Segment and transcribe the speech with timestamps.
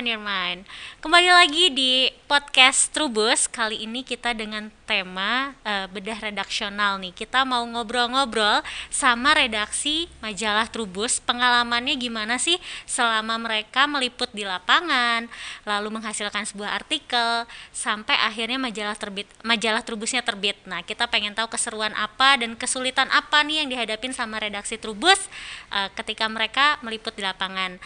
[0.00, 0.64] Open your mind.
[1.04, 3.44] Kembali lagi di podcast Trubus.
[3.44, 7.12] Kali ini kita dengan tema uh, bedah redaksional nih.
[7.12, 11.20] Kita mau ngobrol-ngobrol sama redaksi majalah Trubus.
[11.20, 12.56] Pengalamannya gimana sih
[12.88, 15.28] selama mereka meliput di lapangan
[15.68, 20.56] Lalu menghasilkan sebuah artikel Sampai akhirnya majalah terbit majalah Trubusnya terbit.
[20.64, 25.28] Nah kita pengen tahu keseruan apa dan kesulitan apa nih yang dihadapin sama redaksi Trubus
[25.76, 27.76] uh, Ketika mereka meliput di lapangan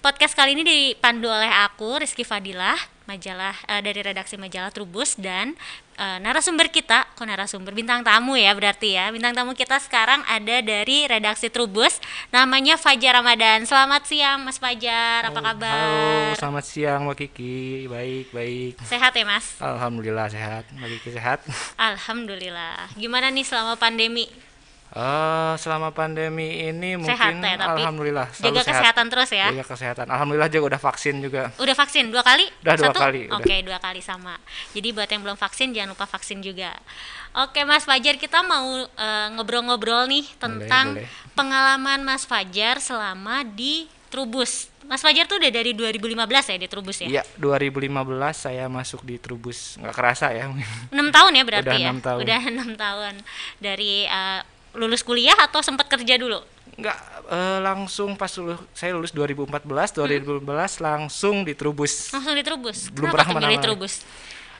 [0.00, 5.52] Podcast kali ini dipandu oleh aku Rizky Fadilah, majalah uh, dari redaksi majalah Trubus dan
[6.00, 9.12] uh, narasumber kita, kok narasumber bintang tamu ya berarti ya.
[9.12, 12.00] Bintang tamu kita sekarang ada dari redaksi Trubus,
[12.32, 13.68] namanya Fajar Ramadan.
[13.68, 15.68] Selamat siang Mas Fajar, apa kabar?
[15.68, 17.84] Halo, selamat siang Mbak Kiki.
[17.92, 18.80] Baik, baik.
[18.88, 19.60] Sehat ya Mas?
[19.60, 20.64] Alhamdulillah sehat.
[20.80, 21.44] Mbak Kiki sehat?
[21.76, 22.88] Alhamdulillah.
[22.96, 24.32] Gimana nih selama pandemi?
[24.90, 28.74] Uh, selama pandemi ini sehat mungkin ya, tapi alhamdulillah jaga sehat.
[28.74, 29.46] kesehatan terus ya.
[29.54, 30.06] Jaga kesehatan.
[30.10, 31.42] Alhamdulillah juga udah vaksin juga.
[31.62, 32.50] Udah vaksin dua kali?
[32.58, 32.98] Udah dua Satu?
[32.98, 33.30] kali.
[33.30, 34.34] Oke, dua kali sama.
[34.74, 36.74] Jadi buat yang belum vaksin jangan lupa vaksin juga.
[37.38, 41.06] Oke, Mas Fajar, kita mau uh, ngobrol-ngobrol nih tentang boleh.
[41.38, 44.74] pengalaman Mas Fajar selama di Trubus.
[44.90, 47.06] Mas Fajar tuh udah dari 2015 ya di Trubus ya?
[47.06, 47.94] Iya, 2015
[48.34, 49.78] saya masuk di Trubus.
[49.78, 50.50] Nggak kerasa ya.
[50.50, 51.90] 6 tahun ya berarti Udah ya?
[51.94, 52.20] 6 tahun.
[52.26, 52.40] Udah
[52.74, 53.14] 6 tahun.
[53.62, 54.42] Dari uh,
[54.74, 56.38] lulus kuliah atau sempat kerja dulu?
[56.78, 56.98] Nggak
[57.30, 62.14] eh, langsung pas lulus, saya lulus 2014, 2015 langsung di Trubus.
[62.14, 62.88] Langsung di Trubus.
[62.94, 63.62] Belum Kenapa pernah ke mana-mana.
[63.62, 63.94] Trubus?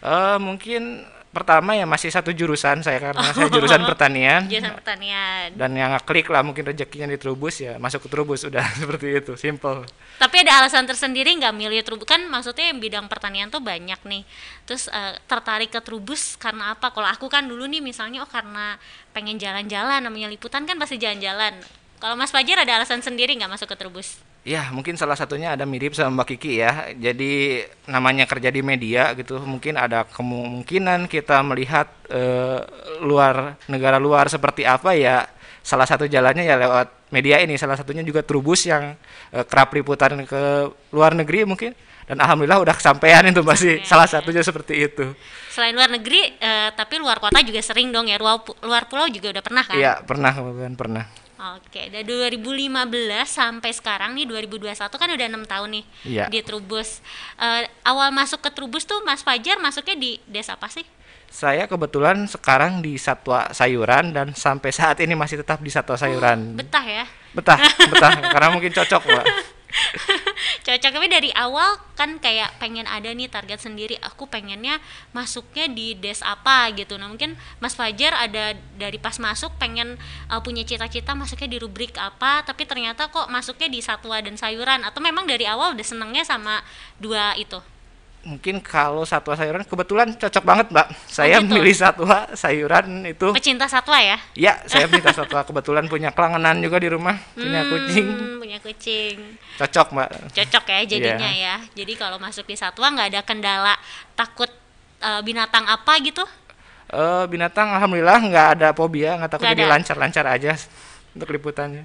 [0.00, 0.82] Eh, mungkin
[1.30, 4.50] pertama ya masih satu jurusan saya karena saya jurusan pertanian.
[4.50, 5.54] Jurusan pertanian.
[5.54, 9.32] dan yang ngeklik lah mungkin rezekinya di Trubus ya masuk ke Trubus udah seperti itu
[9.38, 9.86] simple
[10.19, 12.06] Tapi ada alasan tersendiri nggak milih Trubus?
[12.10, 14.22] Kan maksudnya yang bidang pertanian tuh banyak nih.
[14.66, 16.90] Terus eh, tertarik ke Trubus karena apa?
[16.90, 18.74] Kalau aku kan dulu nih misalnya oh karena
[19.14, 21.62] pengen jalan-jalan namanya liputan kan pasti jalan-jalan.
[22.00, 24.29] Kalau Mas Fajar ada alasan sendiri nggak masuk ke Trubus?
[24.40, 26.92] Ya mungkin salah satunya ada mirip sama Mbak Kiki ya.
[26.96, 32.60] Jadi namanya kerja di media gitu mungkin ada kemungkinan kita melihat eh,
[33.04, 35.28] luar negara luar seperti apa ya.
[35.60, 37.60] Salah satu jalannya ya lewat media ini.
[37.60, 38.96] Salah satunya juga Trubus yang
[39.32, 41.72] eh, kerap liputan ke luar negeri mungkin.
[42.10, 43.86] Dan alhamdulillah udah kesampaian itu masih Oke.
[43.86, 45.14] salah satunya seperti itu.
[45.46, 48.18] Selain luar negeri, eh, tapi luar kota juga sering dong ya.
[48.18, 49.78] Luar, pu- luar pulau juga udah pernah kan?
[49.78, 51.04] Iya pernah kebetulan pernah
[51.40, 52.68] Oke, dari 2015
[53.24, 56.24] sampai sekarang nih 2021 kan udah enam tahun nih Iya.
[56.28, 57.00] di Trubus.
[57.40, 60.84] Eh, awal masuk ke Trubus tuh Mas Fajar masuknya di desa apa sih?
[61.30, 66.58] Saya kebetulan sekarang di Satwa Sayuran dan sampai saat ini masih tetap di Satwa Sayuran.
[66.60, 67.06] Betah ya.
[67.32, 67.56] Betah,
[67.88, 69.26] betah karena mungkin cocok, Mbak.
[70.66, 73.97] Cocok tapi dari awal kan kayak pengen ada nih target sendiri.
[74.03, 74.82] Aku pengennya
[75.14, 76.98] masuknya di des apa gitu.
[76.98, 79.97] Nah mungkin Mas Fajar ada dari pas masuk pengen
[80.28, 84.82] uh, punya cita-cita masuknya di rubrik apa, tapi ternyata kok masuknya di satwa dan sayuran.
[84.82, 86.62] Atau memang dari awal udah senengnya sama
[86.98, 87.62] dua itu.
[88.20, 90.86] Mungkin kalau Satwa Sayuran kebetulan cocok banget, Mbak.
[91.08, 91.56] Saya gitu.
[91.56, 93.32] milih Satwa Sayuran itu.
[93.32, 94.20] Pecinta satwa ya?
[94.36, 98.06] Ya, saya minta Satwa kebetulan punya kelangenan juga di rumah, punya Hmm, kucing.
[98.36, 99.16] Punya kucing.
[99.56, 100.08] Cocok, Mbak.
[100.36, 101.56] Cocok ya jadinya Iya.
[101.64, 101.81] ya.
[101.81, 103.75] Jadi kalau masuk di satwa nggak ada kendala
[104.12, 104.52] takut
[105.00, 106.25] uh, binatang apa gitu.
[106.91, 110.52] Eh, binatang alhamdulillah nggak ada fobia, nggak takut Nggak jadi lancar-lancar aja
[111.10, 111.82] untuk liputannya.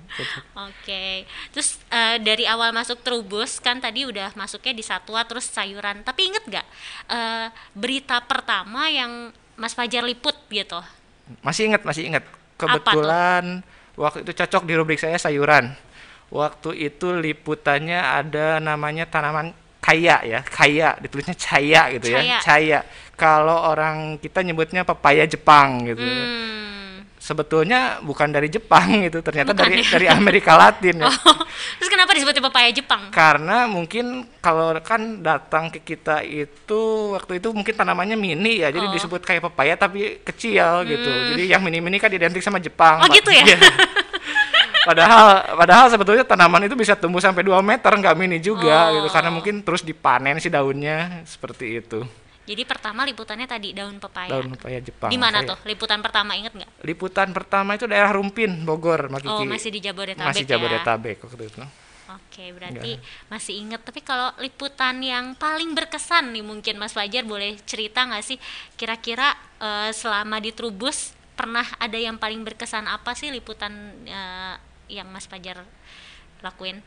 [0.54, 6.06] Oke, terus eh, dari awal masuk Trubus kan tadi udah masuknya di satwa terus sayuran.
[6.06, 6.68] Tapi inget nggak
[7.10, 10.78] eh, berita pertama yang Mas Fajar liput gitu?
[11.42, 12.24] Masih ingat, masih ingat.
[12.26, 12.68] tuh?
[12.68, 13.66] Kebetulan
[13.98, 15.74] waktu itu cocok di rubrik saya sayuran.
[16.30, 19.54] Waktu itu liputannya ada namanya tanaman
[19.86, 22.22] kaya ya, kaya ditulisnya caya gitu Caya.
[22.26, 22.80] ya, caya.
[23.14, 26.02] Kalau orang kita nyebutnya pepaya Jepang gitu.
[26.02, 26.56] Hmm.
[27.26, 29.90] Sebetulnya bukan dari Jepang gitu, ternyata Bukan dari ya?
[29.98, 31.10] dari Amerika Latin ya.
[31.26, 31.42] Oh,
[31.82, 33.10] terus kenapa disebutnya pepaya Jepang?
[33.10, 36.82] Karena mungkin kalau kan datang ke kita itu
[37.18, 38.94] waktu itu mungkin tanamannya mini ya, jadi Oh.
[38.94, 41.10] disebut kayak pepaya tapi kecil gitu.
[41.34, 43.02] Jadi yang mini-mini kan identik sama Jepang.
[43.02, 43.42] Oh, gitu ya?
[43.42, 43.58] Iya.
[44.86, 49.02] padahal padahal sebetulnya tanaman itu bisa tumbuh sampai 2 meter nggak mini juga Oh.
[49.02, 52.06] gitu karena mungkin terus dipanen si daunnya seperti itu.
[52.46, 54.30] Jadi pertama liputannya tadi daun pepaya.
[54.30, 55.10] Daun pepaya Jepang.
[55.10, 56.86] Di mana tuh liputan pertama inget nggak?
[56.86, 60.50] Liputan pertama itu daerah Rumpin, Bogor, Mbak Oh masih di Jabodetabek Masih ya?
[60.56, 61.62] Jabodetabek waktu itu.
[62.06, 63.02] Oke, berarti
[63.34, 63.82] masih inget.
[63.82, 68.38] Tapi kalau liputan yang paling berkesan nih mungkin Mas Fajar boleh cerita nggak sih
[68.78, 73.74] kira-kira eh, selama di Trubus pernah ada yang paling berkesan apa sih liputan
[74.06, 74.56] eh,
[74.94, 75.66] yang Mas Fajar
[76.46, 76.78] lakuin?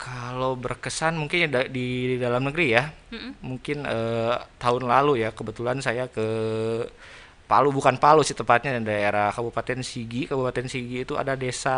[0.00, 2.88] Kalau berkesan mungkin ya da- di dalam negeri ya.
[3.12, 3.36] Mm-mm.
[3.44, 6.24] Mungkin eh, tahun lalu ya kebetulan saya ke
[7.44, 11.74] Palu bukan Palu sih tepatnya daerah Kabupaten Sigi Kabupaten Sigi itu ada desa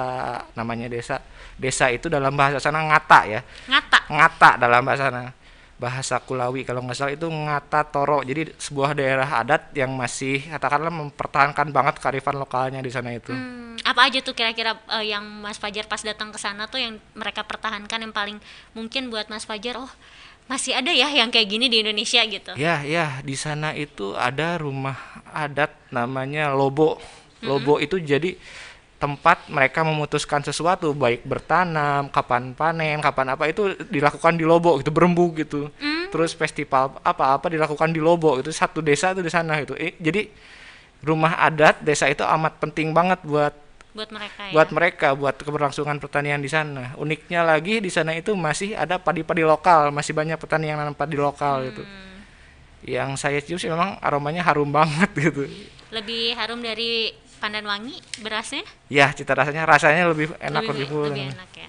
[0.52, 1.16] namanya desa
[1.56, 3.40] desa itu dalam bahasa sana ngata ya
[3.72, 3.98] Ngata.
[4.12, 5.32] ngata dalam bahasa sana
[5.80, 10.94] bahasa Kulawi kalau nggak salah itu ngata toro jadi sebuah daerah adat yang masih katakanlah
[10.94, 15.56] mempertahankan banget kearifan lokalnya di sana itu Hmm, apa aja tuh kira-kira eh, yang Mas
[15.56, 18.38] Fajar pas datang ke sana tuh yang mereka pertahankan yang paling
[18.76, 19.90] mungkin buat Mas Fajar oh
[20.50, 22.52] masih ada ya yang kayak gini di Indonesia gitu.
[22.58, 24.98] Ya, ya, di sana itu ada rumah
[25.30, 26.98] adat namanya Lobo.
[27.42, 28.38] Lobo itu jadi
[29.02, 34.94] tempat mereka memutuskan sesuatu, baik bertanam, kapan panen, kapan apa itu dilakukan di Lobo, itu
[34.94, 35.74] berembuk gitu.
[36.14, 39.74] Terus festival apa-apa dilakukan di Lobo, itu satu desa itu di sana itu.
[39.74, 40.30] Eh, jadi
[41.02, 43.50] rumah adat desa itu amat penting banget buat
[43.92, 44.52] buat mereka ya.
[44.56, 46.94] buat mereka buat keberlangsungan pertanian di sana.
[46.94, 51.18] Uniknya lagi di sana itu masih ada padi-padi lokal, masih banyak petani yang nanam padi
[51.18, 51.82] lokal gitu.
[52.86, 55.44] Yang saya cium sih memang aromanya harum banget gitu.
[55.92, 57.12] Lebih harum dari
[57.42, 58.62] pandan wangi berasnya.
[58.86, 61.10] Ya, cita rasanya rasanya lebih enak lebih, lebih, full.
[61.10, 61.68] lebih enak ya.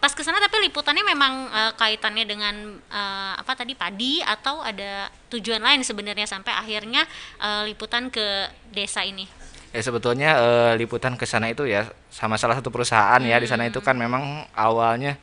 [0.00, 2.54] Pas ke sana tapi liputannya memang eh, kaitannya dengan
[2.88, 7.04] eh, apa tadi padi atau ada tujuan lain sebenarnya sampai akhirnya
[7.44, 9.28] eh, liputan ke desa ini.
[9.76, 13.68] Ya sebetulnya eh, liputan ke sana itu ya sama salah satu perusahaan ya di sana
[13.68, 15.20] itu kan memang awalnya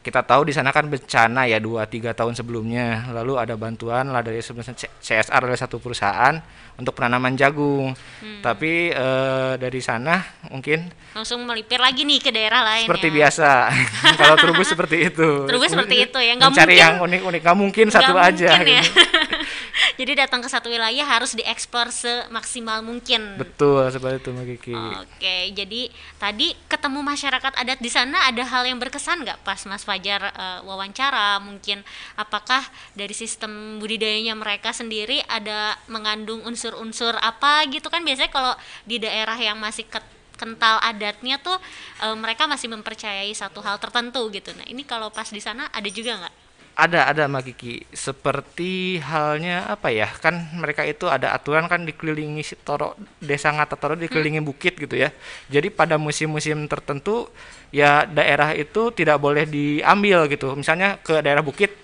[0.00, 3.12] kita tahu di sana kan bencana ya 2 3 tahun sebelumnya.
[3.12, 6.40] Lalu ada bantuan lah dari CSR dari satu perusahaan
[6.74, 7.92] untuk penanaman jagung.
[8.40, 10.16] Tapi eh, dari sana
[10.48, 13.14] mungkin Langsung melipir lagi nih ke daerah lain seperti ya.
[13.20, 13.48] biasa.
[14.20, 15.28] Kalau Trubus seperti itu.
[15.44, 18.50] Trubus seperti itu ya, nggak Mencari mungkin- yang unik-unik nggak mungkin satu Nggak aja.
[18.56, 18.84] mungkin ya.
[20.00, 23.40] Jadi datang ke satu wilayah harus dieksplor semaksimal mungkin.
[23.40, 24.74] Betul seperti itu Mbak Kiki.
[24.74, 25.82] Oke, jadi
[26.16, 30.60] tadi ketemu masyarakat adat di sana ada hal yang berkesan nggak pas Mas Fajar eh,
[30.64, 31.40] wawancara?
[31.42, 31.82] Mungkin
[32.16, 32.64] apakah
[32.96, 38.04] dari sistem budidayanya mereka sendiri ada mengandung unsur-unsur apa gitu kan?
[38.04, 38.52] Biasanya kalau
[38.84, 41.56] di daerah yang masih ket- kental adatnya tuh
[42.04, 44.52] eh, mereka masih mempercayai satu hal tertentu gitu.
[44.56, 46.34] Nah ini kalau pas di sana ada juga nggak?
[46.76, 47.84] Ada ada Mbak Kiki.
[47.92, 50.08] Seperti halnya apa ya?
[50.08, 54.96] Kan mereka itu ada aturan kan dikelilingi si Toro Desa Ngata Toro dikelilingi bukit gitu
[54.96, 55.12] ya.
[55.52, 57.28] Jadi pada musim-musim tertentu
[57.68, 60.56] ya daerah itu tidak boleh diambil gitu.
[60.56, 61.74] Misalnya ke daerah bukit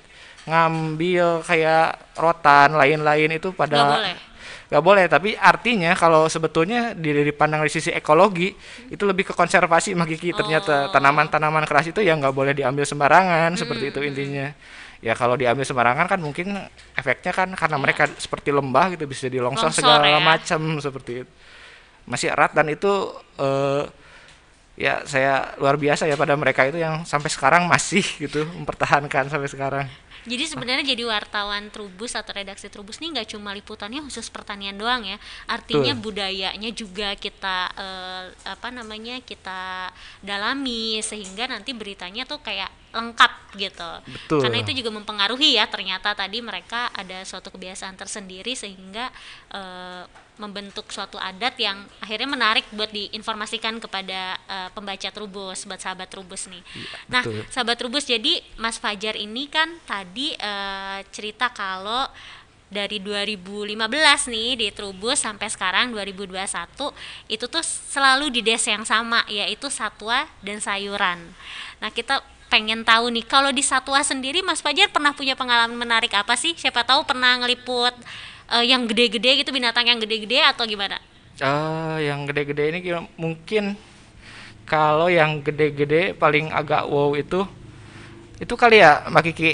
[0.46, 4.14] ngambil kayak rotan lain-lain itu pada
[4.66, 5.04] Nggak boleh.
[5.06, 8.50] tapi artinya kalau sebetulnya di- dari pandang dari sisi ekologi
[8.90, 10.92] itu lebih ke konservasi Mbak Kiki ternyata Oh.
[10.92, 14.50] tanaman-tanaman keras itu ya nggak boleh diambil sembarangan seperti itu intinya
[14.98, 16.56] ya kalau diambil sembarangan kan mungkin
[16.98, 20.18] efeknya kan karena mereka seperti lembah gitu bisa dilongsor Longsor segala ya.
[20.18, 21.30] macam seperti itu
[22.02, 22.90] masih erat dan itu
[23.38, 23.82] eh,
[24.76, 29.46] ya saya luar biasa ya pada mereka itu yang sampai sekarang masih gitu mempertahankan sampai
[29.46, 29.86] sekarang
[30.26, 35.06] Jadi sebenarnya jadi wartawan Trubus atau redaksi Trubus nih nggak cuma liputannya khusus pertanian doang
[35.06, 35.16] ya.
[35.46, 43.32] Artinya budayanya juga kita eh, apa namanya kita dalami sehingga nanti beritanya tuh kayak lengkap
[43.54, 43.90] gitu.
[44.10, 44.40] Betul.
[44.42, 49.08] Karena itu juga mempengaruhi ya ternyata tadi mereka ada suatu kebiasaan tersendiri sehingga
[49.54, 56.12] eh, membentuk suatu adat yang akhirnya menarik buat diinformasikan kepada eh, pembaca Trubus, buat sahabat
[56.12, 56.62] Trubus nih.
[57.08, 57.42] nah, betul.
[57.48, 62.04] sahabat Trubus jadi Mas Fajar ini kan tadi eh, cerita kalau
[62.66, 63.78] dari 2015
[64.26, 66.34] nih di Trubus sampai sekarang 2021
[67.30, 71.22] itu tuh selalu di desa yang sama yaitu satwa dan sayuran.
[71.78, 76.10] Nah, kita pengen tahu nih kalau di satwa sendiri Mas Fajar pernah punya pengalaman menarik
[76.14, 76.54] apa sih?
[76.58, 77.94] Siapa tahu pernah ngeliput
[78.52, 80.98] eh, yang gede-gede gitu binatang yang gede-gede atau gimana?
[81.42, 82.78] Oh, yang gede-gede ini
[83.20, 83.76] mungkin
[84.66, 87.46] kalau yang gede-gede paling agak wow itu
[88.36, 89.50] itu kali ya Mbak Kiki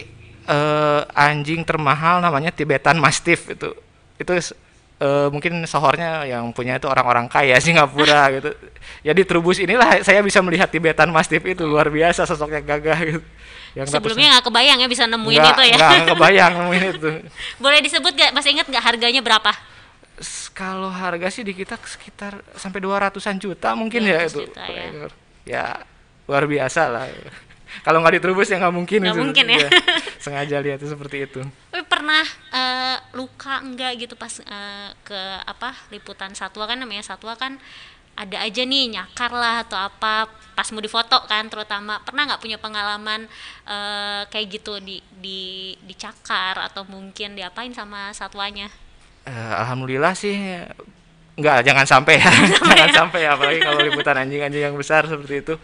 [0.49, 3.71] eh, anjing termahal namanya Tibetan Mastiff itu
[4.19, 4.33] itu
[5.03, 8.51] eh, mungkin sohornya yang punya itu orang-orang kaya Singapura gitu.
[9.03, 13.23] Jadi Trubus inilah saya bisa melihat Tibetan Mastiff itu luar biasa sosoknya gagah gitu.
[13.73, 15.77] Yang Sebelumnya nggak kebayang ya bisa nemuin nggak, itu ya.
[15.81, 17.11] nggak kebayang nemuin itu.
[17.59, 18.31] Boleh disebut nggak?
[18.37, 19.51] Masih ingat nggak harganya berapa?
[20.53, 24.85] Kalau harga sih di kita sekitar sampai 200-an juta mungkin ya 200 itu juta, ya.
[25.43, 25.67] ya
[26.29, 27.09] luar biasa lah
[27.81, 29.59] kalau nggak diterubus ya nggak mungkin Nggak mungkin ya.
[29.59, 29.69] Iya,
[30.25, 31.41] sengaja lihat seperti itu.
[31.73, 37.33] Tapi pernah eh, luka enggak gitu pas eh, ke apa liputan satwa kan namanya satwa
[37.35, 37.57] kan
[38.13, 41.99] ada aja nih nyakar lah atau apa pas mau difoto kan terutama.
[42.05, 43.25] Pernah nggak punya pengalaman
[43.65, 48.69] eh, kayak gitu di di dicakar atau mungkin diapain sama satwanya?
[49.25, 50.37] Eh, alhamdulillah sih
[51.33, 52.29] nggak jangan sampai ya.
[52.61, 55.55] Jangan sampai ya apalagi kalau liputan anjing-anjing yang besar seperti itu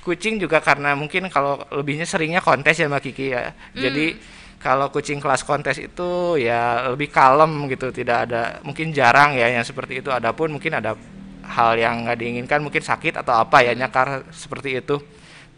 [0.00, 3.52] kucing juga karena mungkin kalau lebihnya seringnya kontes ya mbak Kiki ya.
[3.76, 4.16] Jadi
[4.60, 9.64] kalau kucing kelas kontes itu ya lebih kalem gitu tidak ada mungkin jarang ya yang
[9.64, 10.12] seperti itu.
[10.12, 10.96] Adapun mungkin ada
[11.50, 15.00] hal yang nggak diinginkan mungkin sakit atau apa ya nyakar seperti itu.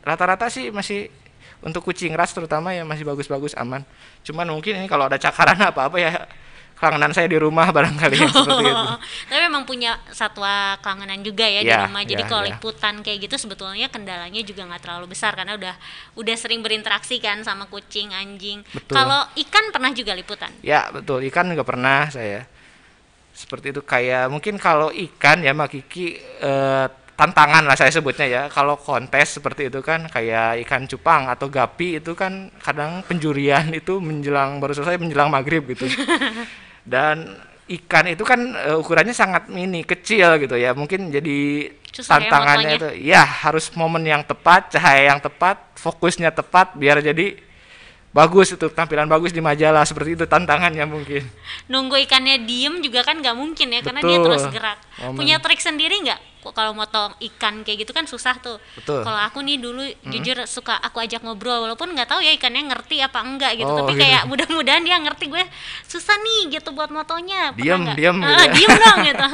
[0.02, 1.10] Rata-rata sih masih
[1.62, 3.86] untuk kucing ras terutama ya masih bagus-bagus aman.
[4.26, 6.26] Cuman mungkin ini kalau ada cakaran apa-apa ya
[6.82, 8.86] kelangenan saya di rumah barangkali ya, seperti itu.
[9.30, 12.02] Tapi memang punya satwa kelangenan juga ya, di Ya, rumah.
[12.02, 12.58] Jadi ya, kalau ya.
[12.58, 15.74] liputan kayak gitu sebetulnya kendalanya juga nggak terlalu besar karena udah
[16.18, 18.66] udah sering berinteraksi kan sama kucing, anjing.
[18.90, 20.50] Kalau ikan pernah juga liputan.
[20.66, 22.50] Ya betul ikan juga pernah saya
[23.32, 26.86] seperti itu kayak mungkin kalau ikan ya Mbak Kiki eh,
[27.16, 32.00] tantangan lah saya sebutnya ya kalau kontes seperti itu kan kayak ikan cupang atau gapi
[32.00, 35.86] itu kan kadang penjurian itu menjelang baru selesai menjelang maghrib gitu
[36.82, 37.38] dan
[37.70, 40.74] ikan itu kan eh, ukurannya sangat mini kecil gitu ya.
[40.74, 42.88] Mungkin jadi Susah ya tantangannya itu.
[43.04, 47.36] Ya harus momen yang tepat cahaya yang tepat fokusnya tepat biar jadi
[48.12, 51.24] bagus itu tampilan bagus di majalah seperti itu tantangannya mungkin
[51.66, 54.24] Nunggu ikannya diem juga kan nggak mungkin ya karena dia Betul.
[54.28, 54.78] terus gerak.
[55.00, 55.16] Momen.
[55.16, 56.20] Punya trik sendiri nggak?
[56.42, 58.58] Kok Kalau motong ikan kayak gitu kan susah tuh.
[58.74, 59.00] Betul.
[59.00, 62.98] Kalau aku nih dulu jujur suka aku ajak ngobrol walaupun nggak tahu ya ikannya ngerti
[62.98, 63.70] apa enggak gitu.
[63.70, 64.02] Oh, Tapi gitu.
[64.04, 65.42] kayak mudah-mudahan dia ngerti gue
[65.86, 67.54] susah nih gitu buat motonya.
[67.56, 67.96] Diam, nggak?
[67.96, 68.52] diam Ah, gitu ya.
[68.52, 69.26] diem dong gitu.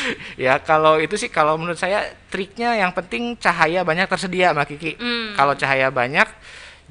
[0.48, 4.92] ya kalau itu sih kalau menurut saya triknya yang penting cahaya banyak tersedia Mbak Kiki
[4.98, 5.36] Hmm.
[5.36, 6.26] kalau cahaya banyak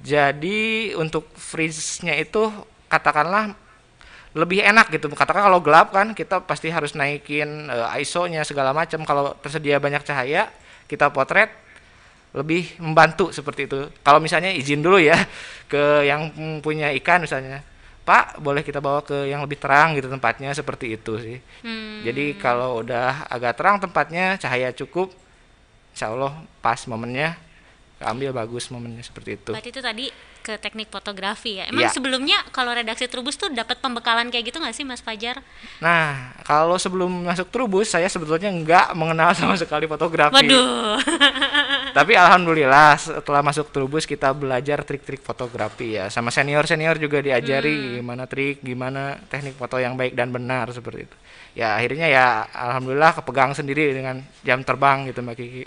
[0.04, 2.52] jadi untuk freeze-nya itu
[2.92, 3.56] katakanlah
[4.36, 5.08] lebih enak gitu.
[5.08, 9.08] Katakan kalau gelap kan kita pasti harus naikin eh, ISO-nya segala macam.
[9.08, 10.52] Kalau tersedia banyak cahaya
[10.92, 11.50] kita potret
[12.36, 13.88] lebih membantu seperti itu.
[14.04, 15.16] Kalau misalnya izin dulu ya
[15.72, 16.30] ke yang
[16.60, 17.64] punya ikan misalnya
[18.04, 20.52] Pak boleh kita bawa ke yang lebih terang gitu tempatnya?
[20.52, 21.40] Seperti itu sih.
[21.64, 22.04] Hmm.
[22.04, 25.08] jadi kalau udah agak terang tempatnya, cahaya cukup,
[25.96, 27.40] insya Allah pas momennya,
[28.04, 29.52] ambil bagus momennya seperti itu.
[29.52, 30.06] Berarti itu tadi
[30.44, 31.72] ke teknik fotografi ya.
[31.72, 31.96] Emang Iya.
[31.96, 35.40] sebelumnya kalau redaksi Trubus tuh dapat pembekalan kayak gitu nggak sih Mas Fajar?
[35.80, 40.36] Nah, kalau sebelum masuk Trubus, saya sebetulnya nggak mengenal sama sekali fotografi.
[40.36, 41.00] Waduh.
[41.98, 46.12] Tapi alhamdulillah setelah masuk Trubus kita belajar trik-trik fotografi ya.
[46.12, 51.16] Sama senior-senior juga diajari gimana trik, gimana teknik foto yang baik dan benar seperti itu.
[51.54, 55.66] Ya akhirnya ya alhamdulillah kepegang sendiri dengan jam terbang gitu Mbak Kiki.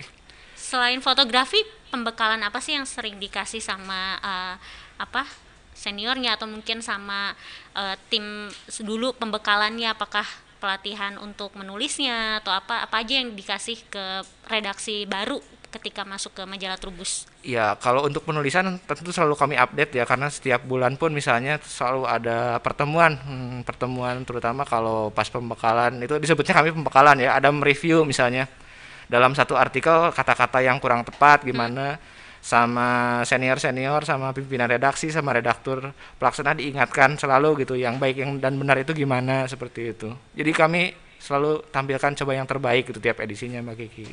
[0.59, 4.55] Selain fotografi, pembekalan apa sih yang sering dikasih sama eh,
[4.97, 5.26] apa
[5.76, 7.37] seniornya atau mungkin sama
[7.76, 8.50] eh, tim
[8.83, 9.93] dulu pembekalannya?
[9.93, 10.26] Apakah
[10.57, 15.38] pelatihan untuk menulisnya atau apa apa aja yang dikasih ke redaksi baru
[15.76, 17.28] ketika masuk ke majalah Trubus.
[17.45, 22.09] Ya, kalau untuk penulisan tentu selalu kami update ya karena setiap bulan pun misalnya selalu
[22.09, 28.07] ada pertemuan, Hmm, pertemuan terutama kalau pas pembekalan itu disebutnya kami pembekalan ya, ada mereview
[28.09, 28.49] misalnya
[29.07, 31.99] dalam satu artikel kata-kata yang kurang tepat gimana
[32.43, 35.91] sama senior-senior sama pimpinan redaksi sama redaktur
[36.23, 40.15] pelaksana diingatkan selalu gitu yang baik yang dan benar itu gimana seperti itu.
[40.35, 40.83] Jadi kami
[41.19, 44.07] selalu tampilkan coba yang terbaik itu tiap edisinya Mbak Kiki.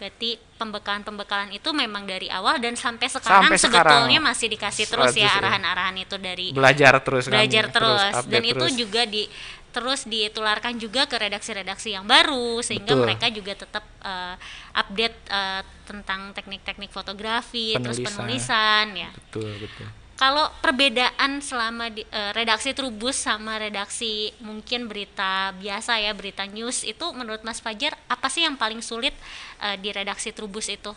[0.00, 3.84] Berarti pembekalan-pembekalan itu memang dari awal dan sampai sekarang Sampai sekarang.
[4.08, 5.40] sebetulnya masih dikasih terus ya Terus ya.
[5.44, 8.78] arahan-arahan itu dari Belajar terus kami, belajar terus, update dan itu terus.
[8.80, 9.28] juga di
[9.70, 13.04] terus ditularkan juga ke redaksi-redaksi yang baru sehingga Betul.
[13.06, 14.34] mereka juga tetap eh,
[14.74, 18.14] update eh, tentang teknik-teknik fotografi terus Penulisan.
[18.14, 19.86] penulisan ya betul betul.
[20.14, 26.82] kalau perbedaan selama di, eh, redaksi Trubus sama redaksi mungkin berita biasa ya berita news
[26.82, 29.14] itu menurut Mas Fajar apa sih yang paling sulit
[29.62, 30.94] eh, di redaksi Trubus itu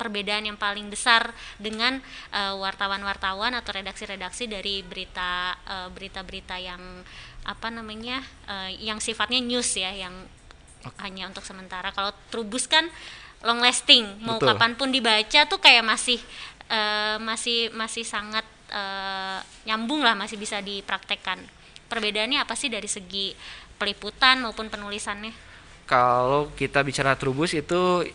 [0.00, 1.28] perbedaan yang paling besar
[1.60, 2.00] dengan
[2.32, 7.04] wartawan-wartawan atau redaksi-redaksi dari berita eh, berita-berita yang
[7.50, 10.14] apa namanya eh, yang sifatnya news ya yang
[11.02, 12.86] hanya untuk sementara kalau Trubus kan
[13.42, 14.54] long lasting mau Betul.
[14.54, 16.22] kapan pun dibaca tuh kayak masih
[16.70, 21.42] eh, masih masih sangat eh, nyambung lah masih bisa dipraktekkan
[21.90, 23.34] perbedaannya apa sih dari segi
[23.74, 25.50] peliputan maupun penulisannya
[25.90, 28.06] Kalau kita bicara Trubus itu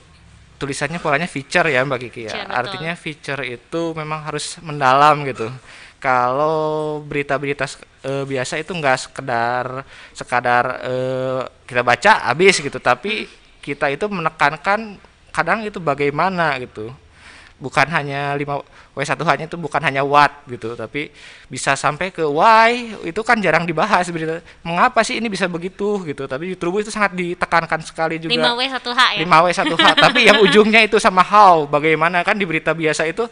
[0.56, 2.32] tulisannya polanya feature ya Mbak Kiki ya.
[2.32, 2.56] Feature, betul.
[2.56, 5.52] Artinya feature itu memang harus mendalam gitu.
[6.00, 7.66] Kalau berita-berita
[8.06, 9.82] eh, biasa itu enggak sekedar
[10.14, 13.26] sekadar eh, kita baca habis gitu, tapi
[13.66, 15.02] kita itu menekankan
[15.34, 16.94] kadang itu bagaimana gitu.
[17.56, 21.12] Bukan hanya 5 W1 hanya itu bukan hanya what gitu, tapi
[21.52, 24.40] bisa sampai ke why itu kan jarang dibahas berita.
[24.64, 26.28] Mengapa sih ini bisa begitu gitu.
[26.28, 28.32] Tapi di itu sangat ditekankan sekali juga.
[28.36, 32.76] 5W 1H ya 5W 1H tapi yang ujungnya itu sama how bagaimana kan di berita
[32.76, 33.28] biasa itu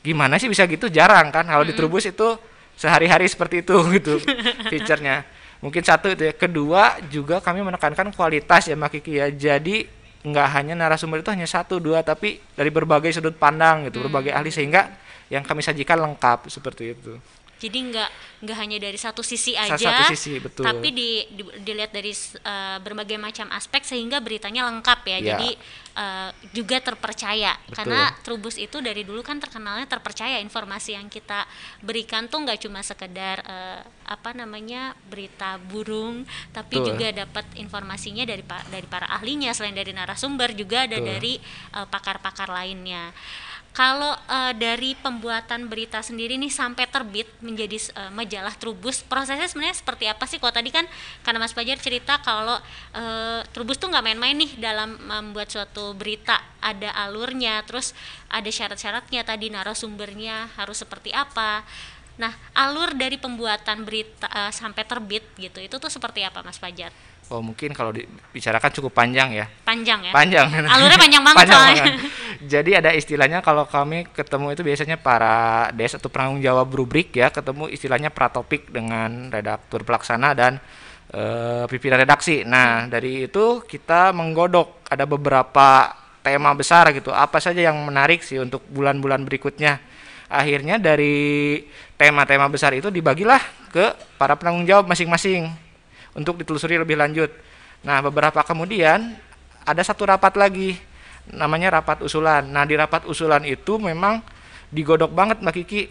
[0.00, 0.88] gimana sih bisa gitu?
[0.88, 2.36] Jarang kan kalau di Trubus itu
[2.76, 4.20] sehari-hari seperti itu gitu
[4.68, 5.24] feature-nya.
[5.60, 6.34] Mungkin satu itu ya.
[6.34, 9.28] Kedua juga kami menekankan kualitas ya Mbak Kiki ya.
[9.28, 14.36] Jadi nggak hanya narasumber itu hanya satu dua tapi dari berbagai sudut pandang gitu berbagai
[14.36, 14.92] ahli sehingga
[15.32, 17.16] yang kami sajikan lengkap seperti itu
[17.60, 20.64] Jadi nggak nggak hanya dari satu sisi aja, satu sisi, betul.
[20.64, 25.12] tapi di, di- dilihat dari eh, berbagai macam aspek sehingga beritanya lengkap ya.
[25.12, 25.20] Ya.
[25.36, 25.50] Jadi
[25.92, 27.52] eh, juga terpercaya.
[27.68, 27.76] Betul.
[27.76, 31.44] Karena Trubus itu dari dulu kan terkenalnya terpercaya informasi yang kita
[31.84, 36.24] berikan tuh nggak cuma sekedar eh, apa namanya berita burung,
[36.56, 36.96] tapi Betul.
[36.96, 41.08] juga dapat informasinya dari dari para ahlinya selain dari narasumber juga ada Betul.
[41.12, 41.32] dari
[41.70, 43.12] pakar-pakar lainnya.
[43.70, 49.78] Kalau eh, dari pembuatan berita sendiri nih sampai terbit menjadi eh, majalah Trubus, prosesnya sebenarnya
[49.78, 50.42] seperti apa sih?
[50.42, 50.82] Kalau tadi kan
[51.22, 52.58] karena Mas Fajar cerita kalau
[52.98, 57.94] eh, Trubus tuh nggak main-main nih dalam membuat suatu berita, ada alurnya, terus
[58.26, 61.62] ada syarat-syaratnya tadi narasumbernya harus seperti apa.
[62.18, 66.90] Nah, alur dari pembuatan berita eh, sampai terbit gitu, itu tuh seperti apa Mas Fajar?
[67.30, 69.46] Oh mungkin kalau dibicarakan cukup panjang ya.
[69.62, 70.10] Panjang ya?
[70.10, 70.50] Panjang.
[70.50, 71.82] Alurnya panjang banget soalnya.
[71.86, 71.94] banget.
[72.58, 77.30] Jadi ada istilahnya kalau kami ketemu itu biasanya para des atau penanggung jawab rubrik ya,
[77.30, 80.58] ketemu istilahnya pratopik dengan redaktur pelaksana dan
[81.14, 82.42] eh, pimpinan redaksi.
[82.42, 85.86] Nah, dari itu kita menggodok ada beberapa
[86.26, 87.14] tema besar gitu.
[87.14, 89.78] Apa saja yang menarik sih untuk bulan-bulan berikutnya.
[90.26, 91.62] Akhirnya dari
[91.94, 93.38] tema-tema besar itu dibagilah
[93.70, 95.69] ke para penanggung jawab masing-masing
[96.14, 97.30] untuk ditelusuri lebih lanjut.
[97.86, 99.16] Nah, beberapa kemudian
[99.64, 100.76] ada satu rapat lagi
[101.30, 102.44] namanya rapat usulan.
[102.46, 104.20] Nah, di rapat usulan itu memang
[104.70, 105.82] digodok banget Mbak Kiki.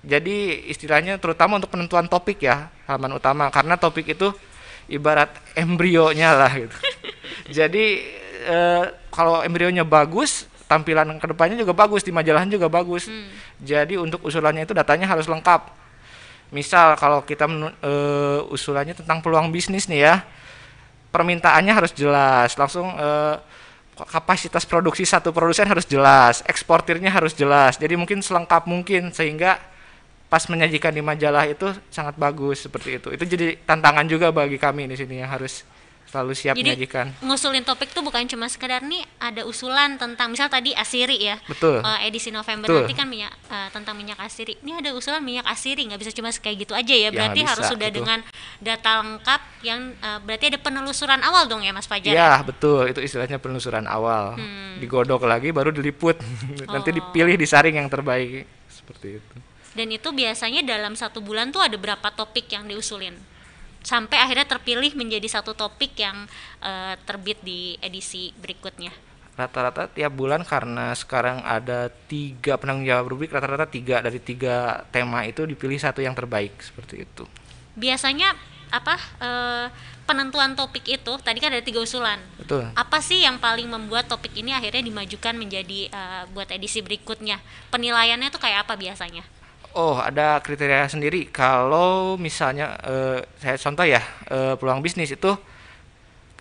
[0.00, 4.32] Jadi istilahnya terutama untuk penentuan topik ya, halaman utama karena topik itu
[4.88, 6.76] ibarat embrionya lah gitu.
[7.60, 7.84] Jadi
[8.48, 13.12] eh, kalau embrionya bagus, tampilan ke depannya juga bagus di majalahnya juga bagus.
[13.60, 15.79] Jadi untuk usulannya itu datanya harus lengkap.
[16.50, 20.14] Misal kalau kita eh, usulannya tentang peluang bisnis nih ya,
[21.14, 23.36] permintaannya harus jelas, langsung eh,
[23.94, 27.76] kapasitas produksi satu produsen harus jelas, eksportirnya harus jelas.
[27.76, 29.60] Jadi mungkin selengkap mungkin sehingga
[30.30, 33.08] pas menyajikan di majalah itu sangat bagus seperti itu.
[33.10, 35.66] Itu jadi tantangan juga bagi kami di sini yang harus
[36.10, 37.06] selalu siap Jadi menyajikan.
[37.22, 41.38] ngusulin topik tuh bukan cuma sekedar nih ada usulan tentang misal tadi asiri ya.
[41.46, 41.78] Betul.
[41.78, 42.82] eh, edisi November Betul.
[42.82, 44.58] nanti kan minyak eh, tentang minyak asiri.
[44.58, 47.00] Ini ada usulan minyak asiri nggak bisa cuma kayak gitu aja ya.
[47.00, 47.98] Ya, Berarti nggak harus bisa, sudah betul.
[48.02, 48.18] dengan
[48.58, 52.10] data lengkap yang eh, berarti ada penelusuran awal dong ya Mas Fajar.
[52.10, 52.90] Iya, betul.
[52.90, 54.34] Itu istilahnya penelusuran awal.
[54.34, 54.82] Hmm.
[54.82, 56.18] Digodok lagi baru diliput.
[56.74, 56.94] Nanti Oh.
[56.96, 59.34] dipilih disaring yang terbaik seperti itu.
[59.70, 63.14] Dan itu biasanya dalam satu bulan tuh ada berapa topik yang diusulin
[63.80, 66.28] sampai akhirnya terpilih menjadi satu topik yang
[66.60, 68.92] eh, terbit di edisi berikutnya.
[69.38, 75.24] Rata-rata tiap bulan karena sekarang ada tiga penanggung jawab rubrik, rata-rata tiga dari tiga tema
[75.24, 77.24] itu dipilih satu yang terbaik seperti itu.
[77.72, 78.36] Biasanya
[78.70, 79.66] apa eh,
[80.04, 82.20] penentuan topik itu tadi kan ada tiga usulan.
[82.36, 82.68] Betul.
[82.76, 87.40] Apa sih yang paling membuat topik ini akhirnya dimajukan menjadi eh, buat edisi berikutnya?
[87.72, 89.24] Penilaiannya tuh kayak apa biasanya?
[89.70, 91.30] Oh, ada kriteria sendiri.
[91.30, 95.30] Kalau misalnya eh, saya contoh ya eh, peluang bisnis itu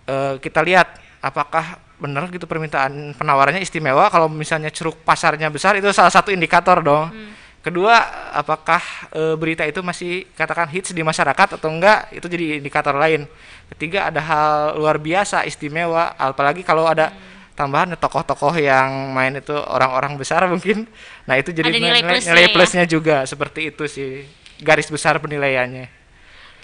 [0.09, 4.09] eh, kita lihat apakah benar gitu permintaan penawarannya istimewa.
[4.09, 7.13] Kalau misalnya ceruk pasarnya besar itu salah satu indikator dong.
[7.61, 8.01] Kedua,
[8.33, 8.81] apakah
[9.13, 12.09] eh, berita itu masih katakan hits di masyarakat atau enggak?
[12.09, 13.29] Itu jadi indikator lain.
[13.75, 17.13] Ketiga, ada hal luar biasa istimewa, apalagi kalau ada
[17.59, 20.87] tambahan tokoh-tokoh yang main itu orang-orang besar mungkin.
[21.27, 22.53] Nah, itu jadi Ada nilai nilai, plusnya nilai ya?
[22.55, 24.23] plusnya juga seperti itu sih.
[24.63, 25.99] Garis besar penilaiannya.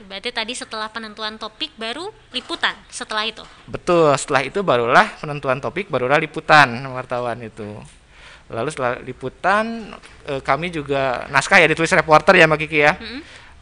[0.08, 3.44] Berarti tadi setelah penentuan topik baru liputan setelah itu.
[3.68, 7.80] Betul, setelah itu barulah penentuan topik, barulah liputan wartawan itu.
[8.52, 9.96] Lalu setelah liputan
[10.28, 12.94] eh, kami juga naskah ya ditulis reporter ya Mbak Kiki ya.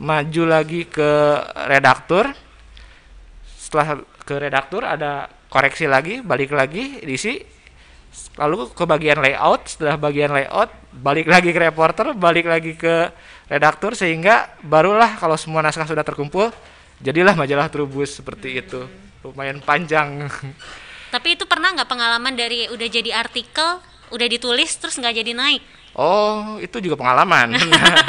[0.01, 1.11] Maju lagi ke
[1.69, 2.29] redaktur.
[3.57, 7.37] Setelah ke redaktur ada koreksi lagi, balik lagi edisi.
[8.41, 13.13] Lalu ke bagian layout, setelah bagian layout balik lagi ke reporter, balik lagi ke
[13.45, 16.49] redaktur sehingga barulah kalau semua naskah sudah terkumpul
[17.01, 18.81] jadilah majalah Trubus seperti itu.
[19.21, 20.25] Lumayan panjang.
[21.13, 23.77] Tapi itu pernah nggak pengalaman dari udah jadi artikel,
[24.09, 25.61] udah ditulis terus nggak jadi naik?
[25.93, 27.53] Oh, itu juga pengalaman.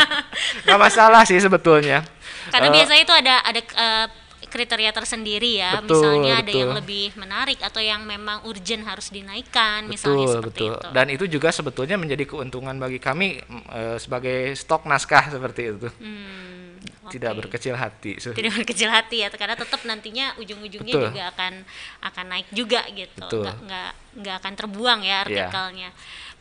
[0.64, 2.00] Nggak masalah sih sebetulnya.
[2.48, 4.06] Karena Eh, biasanya itu ada ada eh,
[4.54, 5.82] kriteria tersendiri ya.
[5.82, 6.60] Betul, misalnya ada betul.
[6.62, 10.78] yang lebih menarik atau yang memang urgent harus dinaikkan, misalnya betul, seperti betul.
[10.78, 10.88] itu.
[10.94, 13.42] Dan itu juga sebetulnya menjadi keuntungan bagi kami
[13.74, 15.88] eh, sebagai stok naskah seperti itu.
[15.98, 18.16] Hmm, Tidak berkecil hati.
[18.16, 21.52] Tidak berkecil hati ya karena tetap nantinya ujung-ujungnya juga akan
[22.00, 23.44] akan naik juga gitu Betul.
[23.44, 23.92] nggak nggak
[24.24, 25.18] nggak akan terbuang ya Iya.
[25.26, 25.90] artikelnya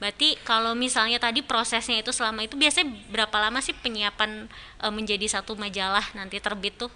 [0.01, 4.47] berarti kalau misalnya tadi prosesnya itu selama itu biasanya berapa lama sih penyiapan
[4.83, 6.91] eh, menjadi satu majalah nanti terbit tuh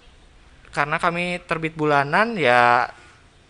[0.70, 2.88] Karena kami terbit bulanan ya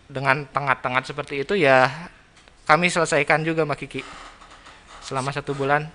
[0.09, 1.85] dengan tengah-tengah seperti itu ya
[2.65, 4.01] kami selesaikan juga Mbak Kiki.
[5.01, 5.89] Selama satu bulan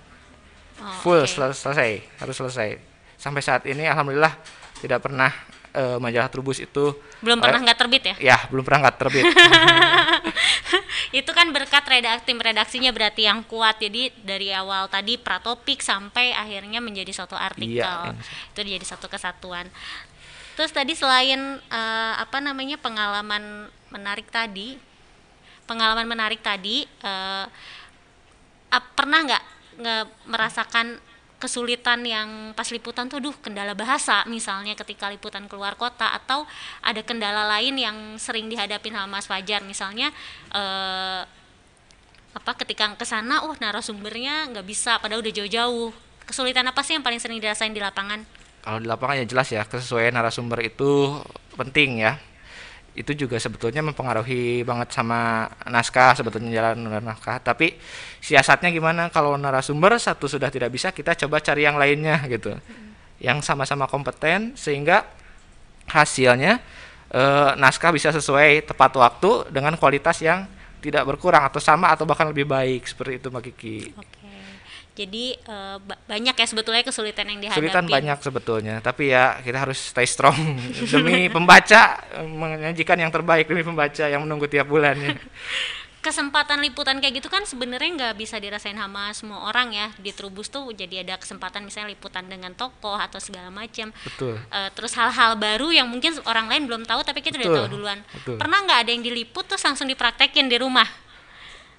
[0.75, 1.31] Oh, full oke.
[1.31, 2.69] sel- selesai, harus selesai.
[3.15, 4.35] sampai saat ini alhamdulillah
[4.83, 5.31] tidak pernah
[5.71, 6.91] uh, majalah Trubus itu
[7.23, 8.15] belum pernah nggak terbit ya?
[8.19, 9.23] Ya, belum pernah nggak terbit.
[11.19, 13.79] itu kan berkat redak tim redaksinya berarti yang kuat.
[13.79, 17.81] Jadi dari awal tadi pratopik sampai akhirnya menjadi suatu artikel.
[17.81, 18.13] Iya,
[18.51, 19.71] itu jadi satu kesatuan.
[20.55, 24.79] Terus tadi selain uh, apa namanya pengalaman menarik tadi,
[25.67, 27.47] pengalaman menarik tadi uh,
[28.95, 29.43] pernah nggak
[30.31, 30.99] merasakan
[31.35, 36.47] kesulitan yang pas liputan tuh duh kendala bahasa misalnya ketika liputan keluar kota atau
[36.79, 39.61] ada kendala lain yang sering dihadapi sama Mas Fajar?
[39.61, 40.09] Misalnya
[40.55, 41.21] eh,
[42.35, 45.91] apa ketika ke sana oh narasumbernya nggak bisa padahal udah jauh-jauh.
[46.25, 48.25] Kesulitan apa sih yang paling sering dirasain di lapangan
[48.65, 51.21] kalau di lapangan ya jelas ya kesesuaian narasumber itu
[51.53, 52.17] penting ya.
[52.97, 57.37] Itu juga sebetulnya mempengaruhi banget sama naskah sebetulnya jalan naskah.
[57.45, 57.77] Tapi
[58.25, 59.13] siasatnya gimana?
[59.13, 62.57] Kalau narasumber satu sudah tidak bisa kita coba cari yang lainnya gitu.
[63.21, 65.05] Yang sama-sama kompeten sehingga
[65.85, 66.57] hasilnya
[67.13, 67.21] e,
[67.61, 70.49] naskah bisa sesuai tepat waktu dengan kualitas yang
[70.81, 72.89] tidak berkurang atau sama atau bahkan lebih baik.
[72.89, 73.77] Seperti itu Mbak Kiki.
[73.93, 74.44] Okay
[74.95, 75.77] jadi uh,
[76.07, 77.59] banyak ya sebetulnya kesulitan yang dihadapi.
[77.59, 80.39] Kesulitan banyak sebetulnya tapi ya kita harus stay strong.
[80.91, 85.19] Demi pembaca menyajikan yang terbaik demi pembaca yang menunggu tiap bulannya.
[86.05, 89.87] Kesempatan liputan kayak gitu kan sebenarnya nggak bisa dirasain sama semua orang ya.
[89.99, 93.89] Di Trubus tuh jadi ada kesempatan misalnya liputan dengan tokoh atau segala macam.
[94.05, 94.37] Betul.
[94.47, 97.51] Uh, terus hal-hal baru yang mungkin orang lain belum tahu tapi kita betul.
[97.51, 97.99] udah tahu duluan.
[98.15, 98.37] betul.
[98.39, 100.85] pernah nggak ada yang diliput terus langsung dipraktekin di rumah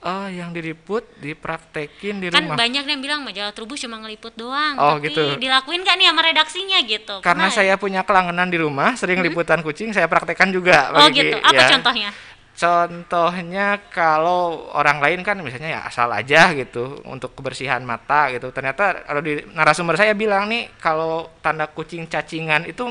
[0.07, 2.55] Oh, yang diliput dipraktekin di kan rumah.
[2.55, 5.35] Kan banyak yang bilang majalah Trubus cuma ngeliput doang, oh, tapi gitu.
[5.35, 7.15] dilakuin gak nih sama redaksinya gitu.
[7.27, 7.81] Karena Pernah, saya ya?
[7.81, 9.27] punya kelangenan di rumah, sering hmm?
[9.27, 10.95] liputan kucing, saya praktekkan juga.
[10.95, 11.35] Oh, gitu.
[11.43, 11.69] Apa ya.
[11.75, 12.11] contohnya?
[12.57, 18.55] Contohnya kalau orang lain kan misalnya ya asal aja gitu untuk kebersihan mata gitu.
[18.55, 22.87] Ternyata kalau di narasumber saya bilang nih kalau tanda kucing cacingan itu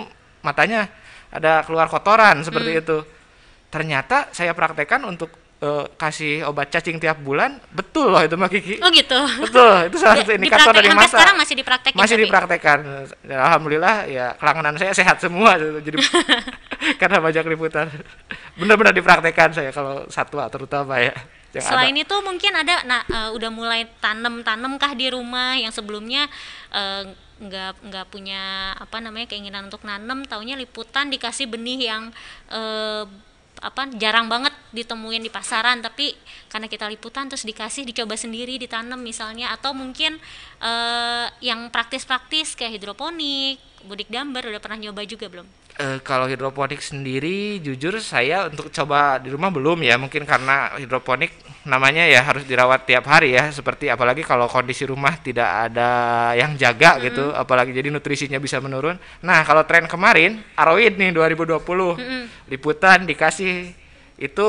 [0.45, 0.85] matanya
[1.33, 2.81] ada keluar kotoran seperti hmm.
[2.83, 2.97] itu.
[3.73, 8.75] Ternyata saya praktekkan untuk uh, kasih obat cacing tiap bulan betul loh itu Mbak Kiki.
[8.85, 9.19] Oh gitu.
[9.41, 11.17] Betul, itu salah satu indikator dari masa.
[11.17, 11.97] sekarang masih dipraktekkan.
[11.97, 12.77] Masih dipraktekkan.
[13.25, 15.97] Ya, Alhamdulillah ya kelanganan saya sehat semua jadi
[17.01, 17.89] karena banyak liputan.
[18.55, 21.11] Benar-benar dipraktekkan saya kalau satwa terutama ya.
[21.55, 22.03] Selain ada.
[22.03, 26.27] itu mungkin ada nah uh, udah mulai tanam-tanam kah di rumah yang sebelumnya
[26.75, 32.03] uh, nggak nggak punya apa namanya keinginan untuk nanam taunya liputan dikasih benih yang
[32.47, 33.07] uh,
[33.65, 36.13] apa jarang banget ditemuin di pasaran tapi
[36.53, 40.21] karena kita liputan terus dikasih dicoba sendiri ditanam misalnya atau mungkin
[40.61, 43.57] uh, yang praktis-praktis kayak hidroponik
[43.89, 49.19] budik dambar udah pernah nyoba juga belum Uh, kalau hidroponik sendiri jujur saya untuk coba
[49.19, 49.99] di rumah belum ya.
[49.99, 51.35] Mungkin karena hidroponik
[51.67, 53.51] namanya ya harus dirawat tiap hari ya.
[53.51, 57.05] Seperti apalagi kalau kondisi rumah tidak ada yang jaga mm -hmm.
[57.11, 58.95] gitu apalagi jadi nutrisinya bisa menurun.
[59.19, 62.23] Nah kalau tren kemarin Aroid nih 2020 mm -hmm.
[62.55, 63.75] liputan dikasih
[64.15, 64.47] itu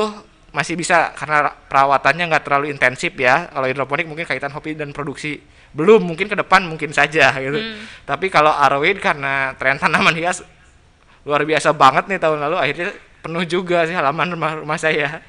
[0.55, 3.51] masih bisa karena perawatannya nggak terlalu intensif ya.
[3.51, 5.43] Kalau hidroponik mungkin kaitan hobi dan produksi.
[5.75, 7.59] Belum mungkin ke depan mungkin saja gitu.
[7.59, 8.07] Mm.
[8.07, 10.39] tapi kalau Aroid karena tren tanaman hias
[11.27, 15.19] luar biasa banget nih tahun lalu akhirnya penuh juga sih halaman rumah rumah saya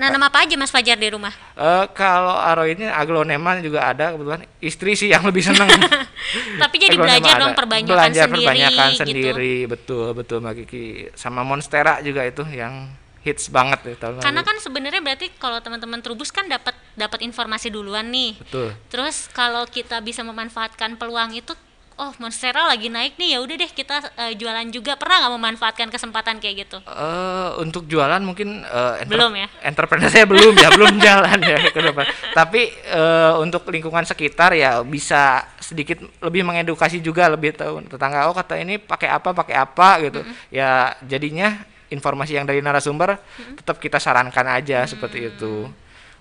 [0.00, 1.28] Nah, nama apa aja Mas Fajar di rumah?
[1.52, 5.68] Uh, kalau ini aglonema juga ada kebetulan istri sih yang lebih seneng.
[6.64, 8.40] Tapi jadi belajar dong perbanyakan belajar sendiri.
[8.40, 9.00] perbanyakan gitu.
[9.04, 10.84] sendiri, betul betul Mbak Kiki.
[11.12, 12.88] Sama Monstera juga itu yang
[13.20, 17.68] hits banget ya tahun Karena kan sebenarnya berarti kalau teman-teman Trubus kan dapat dapat informasi
[17.68, 18.40] duluan nih.
[18.40, 18.72] Betul.
[18.88, 21.52] Terus kalau kita bisa memanfaatkan peluang itu
[22.00, 25.88] oh Monstera lagi naik nih ya udah deh kita uh, jualan juga pernah nggak memanfaatkan
[25.92, 30.96] kesempatan kayak gitu uh, untuk jualan mungkin uh, belum ya entrepreneur saya belum ya belum
[30.96, 37.28] jalan ya ke depan tapi uh, untuk lingkungan sekitar ya bisa sedikit lebih mengedukasi juga
[37.28, 40.56] lebih tahu tetangga oh kata ini pakai apa pakai apa gitu mm -hmm.
[40.56, 41.60] ya jadinya
[41.92, 43.54] informasi yang dari narasumber mm -hmm.
[43.60, 44.92] tetap kita sarankan aja mm -hmm.
[44.96, 45.68] seperti itu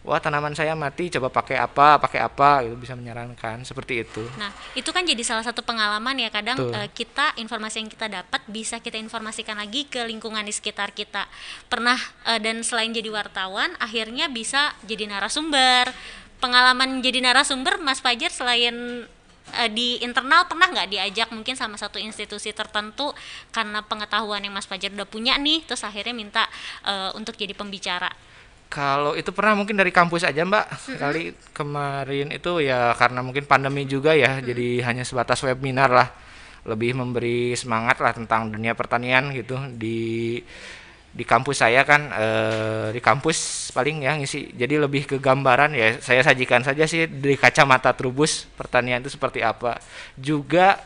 [0.04, 4.24] wah tanaman saya mati coba pakai apa pakai apa itu bisa menyarankan seperti itu.
[4.40, 8.42] Nah itu kan jadi salah satu pengalaman ya kadang uh, kita informasi yang kita dapat
[8.48, 11.28] bisa kita informasikan lagi ke lingkungan di sekitar kita.
[11.68, 12.00] Pernah
[12.32, 15.92] uh, dan selain jadi wartawan akhirnya bisa jadi narasumber.
[16.40, 19.04] Pengalaman jadi narasumber Mas Fajar selain
[19.52, 23.12] uh, di internal pernah nggak diajak mungkin sama satu institusi tertentu
[23.52, 26.48] karena pengetahuan yang Mas Fajar udah punya nih terus akhirnya minta
[26.88, 28.10] uh, untuk jadi pembicara
[28.70, 30.70] kalau itu pernah mungkin dari kampus aja mbak.
[30.78, 34.46] Sekali kemarin itu ya karena mungkin pandemi juga ya hmm.
[34.46, 36.08] jadi hanya sebatas webinar lah.
[36.70, 39.58] Lebih memberi semangat lah tentang dunia pertanian gitu.
[39.74, 40.38] Di
[41.10, 45.98] di kampus saya kan eh, di kampus paling ya ngisi jadi lebih ke gambaran ya
[45.98, 49.82] saya sajikan saja sih dari kacamata trubus pertanian itu seperti apa.
[50.14, 50.78] Juga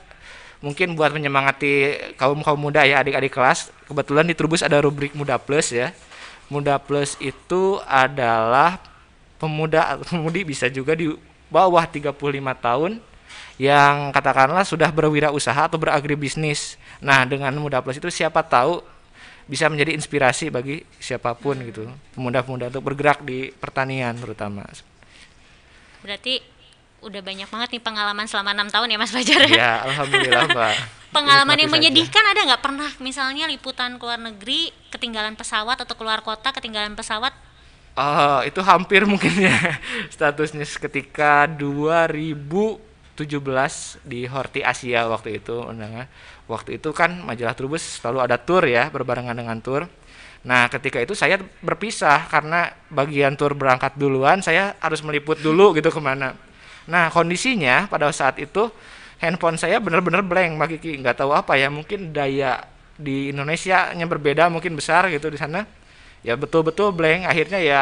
[0.64, 5.36] mungkin buat menyemangati kaum kaum muda ya adik-adik kelas kebetulan di Trubus ada rubrik Muda
[5.36, 5.92] Plus ya
[6.52, 8.80] Muda Plus itu adalah
[9.40, 11.12] pemuda atau pemudi bisa juga di
[11.52, 12.16] bawah 35
[12.60, 12.92] tahun
[13.62, 16.80] yang katakanlah sudah berwirausaha atau beragribisnis.
[17.04, 18.82] Nah, dengan Muda Plus itu siapa tahu
[19.44, 24.64] bisa menjadi inspirasi bagi siapa pun gitu, pemuda-pemuda untuk bergerak di pertanian terutama.
[26.00, 26.40] Berarti
[27.04, 29.42] udah banyak banget nih pengalaman selama enam tahun ya Mas Fajar.
[29.52, 30.76] Ya, alhamdulillah, Mbak.
[31.14, 36.26] pengalaman yang menyedihkan ada nggak pernah misalnya liputan ke luar negeri ketinggalan pesawat atau keluar
[36.26, 37.38] kota ketinggalan pesawat
[37.94, 39.54] Oh, itu hampir mungkin ya
[40.14, 43.14] statusnya ketika 2017
[44.02, 46.10] di Horti Asia waktu itu undangan.
[46.50, 49.86] Waktu itu kan majalah Trubus selalu ada tour ya berbarengan dengan tour.
[50.42, 55.94] Nah, ketika itu saya berpisah karena bagian tour berangkat duluan, saya harus meliput dulu gitu
[55.94, 56.34] ke mana.
[56.90, 58.68] Nah, kondisinya pada saat itu
[59.24, 61.00] handphone saya benar-benar blank, Mbak Kiki.
[61.00, 62.60] Nggak tahu apa ya, mungkin daya
[63.00, 65.64] di Indonesia nya berbeda, mungkin besar gitu di sana.
[66.24, 67.28] Ya betul-betul blank.
[67.28, 67.82] Akhirnya ya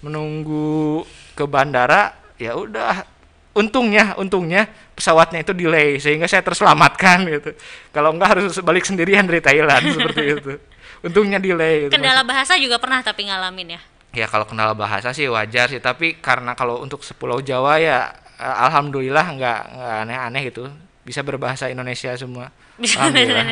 [0.00, 1.04] menunggu
[1.36, 3.04] ke bandara, ya udah.
[3.50, 7.50] Untungnya, untungnya pesawatnya itu delay sehingga saya terselamatkan gitu.
[7.90, 10.52] Kalau enggak harus balik sendirian dari Thailand seperti itu.
[11.06, 11.88] Untungnya delay.
[11.88, 11.96] Gitu.
[11.98, 16.18] kendala bahasa juga pernah tapi ngalamin ya Ya kalau kendala bahasa sih wajar sih, tapi
[16.18, 19.58] karena kalau untuk sepulau Jawa ya eh, alhamdulillah nggak
[20.06, 20.66] aneh-aneh gitu.
[21.06, 22.50] Bisa berbahasa Indonesia semua.
[22.80, 23.44] bisa Alhamdulillah.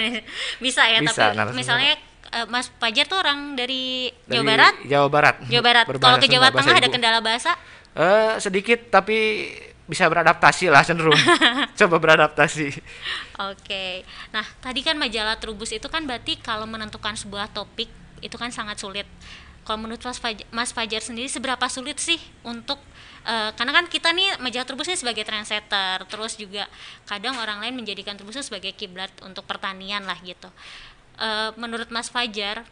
[0.57, 1.93] bisa ya Bisa, tapi misalnya
[2.33, 5.35] eh, Mas Fajar tuh orang dari, Dari Jawa Barat Jawa Barat.
[5.47, 7.53] Jawa Barat kalau ke Jawa Tengah ada kendala bahasa
[7.99, 9.51] Eh, sedikit tapi
[9.89, 11.17] bisa beradaptasi lah cenderung.
[11.81, 12.69] Coba beradaptasi.
[13.51, 17.91] Oke, nah tadi kan majalah Trubus itu kan berarti kalau menentukan sebuah topik
[18.23, 19.09] itu kan sangat sulit.
[19.69, 22.81] Kalau menurut Mas Fajar, Mas Fajar sendiri seberapa sulit sih untuk
[23.29, 26.65] eh, karena kan kita nih Trubus ini sebagai trendsetter, terus juga
[27.05, 30.49] kadang orang lain menjadikan itu sebagai kiblat untuk pertanian lah gitu.
[31.21, 32.65] Eh, menurut Mas Fajar,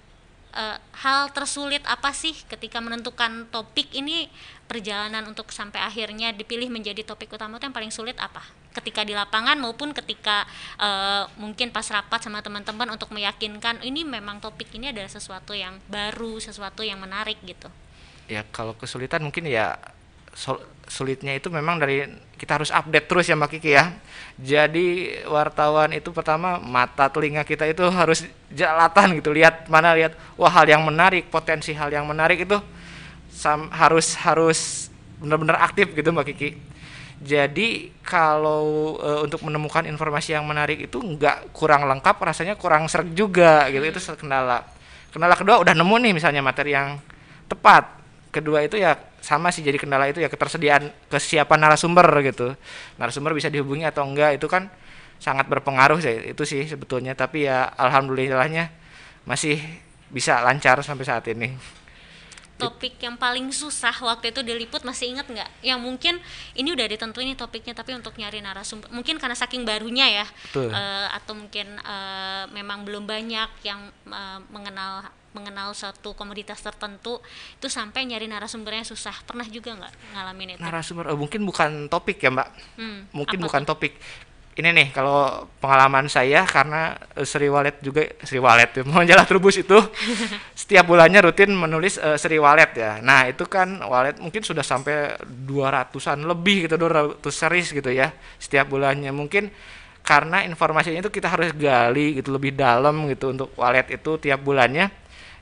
[0.57, 4.33] eh, hal tersulit apa sih ketika menentukan topik ini
[4.65, 8.41] perjalanan untuk sampai akhirnya dipilih menjadi topik utama itu yang paling sulit apa?
[8.77, 10.45] Ketika di lapangan maupun ketika
[10.77, 15.81] eh, mungkin pas rapat sama teman-teman untuk meyakinkan ini memang topik ini adalah sesuatu yang
[15.89, 17.73] baru, sesuatu yang menarik gitu.
[18.29, 19.81] Ya kalau kesulitan mungkin ya
[20.87, 22.05] sulitnya itu memang dari
[22.37, 23.97] kita harus update terus ya Mbak Kiki ya.
[24.37, 30.53] Jadi wartawan itu pertama mata telinga kita itu harus jalatan gitu lihat mana lihat wah
[30.53, 32.61] hal yang menarik potensi hal yang menarik itu
[33.33, 36.51] sam- harus harus benar-benar aktif gitu Mbak Kiki.
[37.17, 43.17] Jadi kalau e, untuk menemukan informasi yang menarik itu nggak kurang lengkap rasanya kurang serg
[43.17, 43.81] juga gitu.
[43.85, 44.65] Itu kendala.
[45.09, 47.01] Kendala kedua udah nemu nih misalnya materi yang
[47.49, 47.89] tepat.
[48.29, 52.53] Kedua itu ya sama sih jadi kendala itu ya ketersediaan kesiapan narasumber gitu.
[53.01, 54.69] Narasumber bisa dihubungi atau enggak itu kan
[55.17, 57.17] sangat berpengaruh sih itu sih sebetulnya.
[57.17, 58.69] Tapi ya alhamdulillahnya
[59.25, 59.57] masih
[60.13, 61.57] bisa lancar sampai saat ini
[62.57, 65.51] Topik yang paling susah waktu itu diliput masih inget nggak?
[65.61, 66.15] Yang mungkin
[66.57, 70.73] ini udah ditentuin nih topiknya tapi untuk nyari narasumber mungkin karena saking barunya ya Betul.
[70.73, 75.05] eh, atau mungkin eh, memang belum banyak yang eh, mengenal
[75.37, 77.21] mengenal satu komoditas tertentu
[77.61, 82.17] itu sampai nyari narasumbernya susah pernah juga nggak ngalamin itu narasumber oh, mungkin bukan topik
[82.25, 82.49] ya mbak
[82.81, 83.77] Hmm, mungkin bukan tuh?
[83.77, 84.01] topik
[84.57, 89.61] ini nih kalau pengalaman saya karena eh, Sri Walet juga Sri Walet ya, majalah Trubus
[89.61, 89.77] itu
[90.61, 92.93] setiap bulannya rutin menulis eh, Sri Walet ya.
[93.05, 98.73] Nah, itu kan Walet mungkin sudah sampai 200-an lebih gitu 200 series gitu ya setiap
[98.73, 99.13] bulannya.
[99.13, 99.53] Mungkin
[100.01, 104.89] karena informasinya itu kita harus gali gitu lebih dalam gitu untuk Walet itu tiap bulannya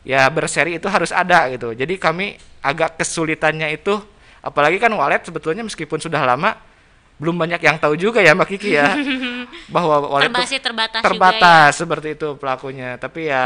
[0.03, 1.71] ya berseri itu harus ada gitu.
[1.71, 2.35] Jadi kami
[2.67, 3.95] agak kesulitannya itu
[4.43, 6.74] apalagi kan Walet sebetulnya meskipun sudah lama
[7.15, 8.91] belum banyak yang tahu juga ya Mbak Kiki ya
[9.75, 11.79] bahwa Walet Terbatas tuh terbatas, terbatas juga ya.
[11.79, 12.89] seperti itu pelakunya.
[12.99, 13.45] Tapi ya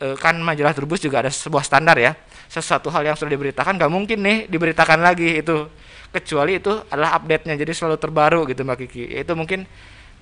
[0.00, 2.16] eh, kan majalah Trubus juga ada sebuah standar ya.
[2.48, 5.68] Sesuatu hal yang sudah diberitakan nggak mungkin nih diberitakan lagi itu.
[6.08, 9.12] Kecuali itu adalah update-nya jadi selalu terbaru gitu Mbak Kiki.
[9.12, 9.68] Itu mungkin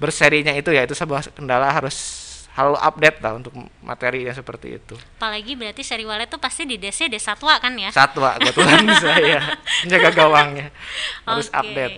[0.02, 2.25] berserinya itu ya itu sebuah kendala harus
[2.56, 3.52] selalu update lah untuk
[3.84, 7.92] materinya seperti itu Apalagi berarti seri walet tuh pasti di DC D satwa kan ya?
[7.92, 10.72] satwa kebetulan saya menjaga gawangnya
[11.28, 11.60] harus Oke.
[11.60, 11.96] update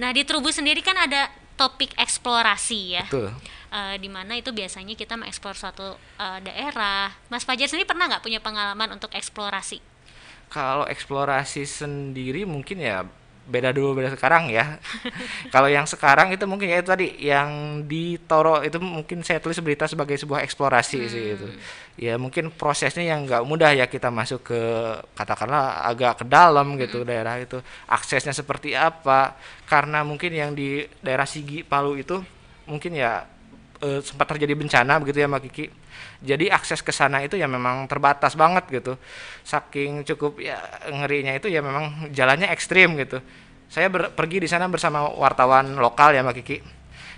[0.00, 1.28] Nah di Trubus sendiri kan ada
[1.60, 3.04] topik eksplorasi ya.
[3.04, 3.28] betul
[3.70, 7.14] Eh, di mana itu biasanya kita mengeksplor suatu eh, daerah.
[7.30, 9.78] Mas Fajar sendiri pernah nggak punya pengalaman untuk eksplorasi?
[10.50, 13.06] Kalau eksplorasi sendiri mungkin ya
[13.50, 14.78] beda dulu beda sekarang ya.
[15.54, 19.58] Kalau yang sekarang itu mungkin ya itu tadi yang di Toro itu mungkin saya tulis
[19.58, 21.46] berita sebagai sebuah eksplorasi sih itu.
[21.98, 24.60] Ya mungkin prosesnya yang nggak mudah ya kita masuk ke
[25.18, 27.58] katakanlah agak ke dalam gitu daerah itu.
[27.90, 29.34] Aksesnya seperti apa?
[29.66, 32.22] Karena mungkin yang di daerah Sigi Palu itu
[32.70, 33.26] mungkin ya
[33.82, 35.66] eh, sempat terjadi bencana begitu ya Mbak Kiki.
[36.20, 39.00] Jadi akses ke sana itu ya memang terbatas banget gitu.
[39.44, 43.24] Saking cukup ya ngerinya itu ya memang jalannya ekstrim gitu.
[43.70, 46.56] Saya ber- pergi di sana bersama wartawan lokal ya Mbak Kiki.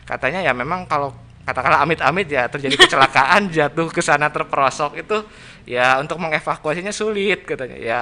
[0.07, 5.19] Katanya ya memang kalau katakanlah amit-amit ya terjadi kecelakaan jatuh ke sana terperosok itu
[5.67, 7.79] ya untuk mengevakuasinya sulit katanya.
[7.79, 8.01] Ya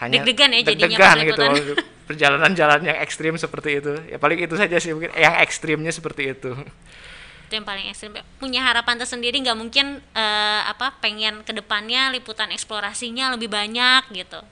[0.00, 1.44] hanya Deg-degan ya deg-degan pas gitu
[2.06, 6.36] perjalanan jalan yang ekstrim seperti itu ya paling itu saja sih mungkin yang ekstrimnya seperti
[6.36, 6.54] itu
[7.46, 8.12] itu yang paling ekstrim.
[8.36, 14.42] Punya harapan tersendiri nggak mungkin eh, apa pengen ke depannya liputan eksplorasinya lebih banyak gitu.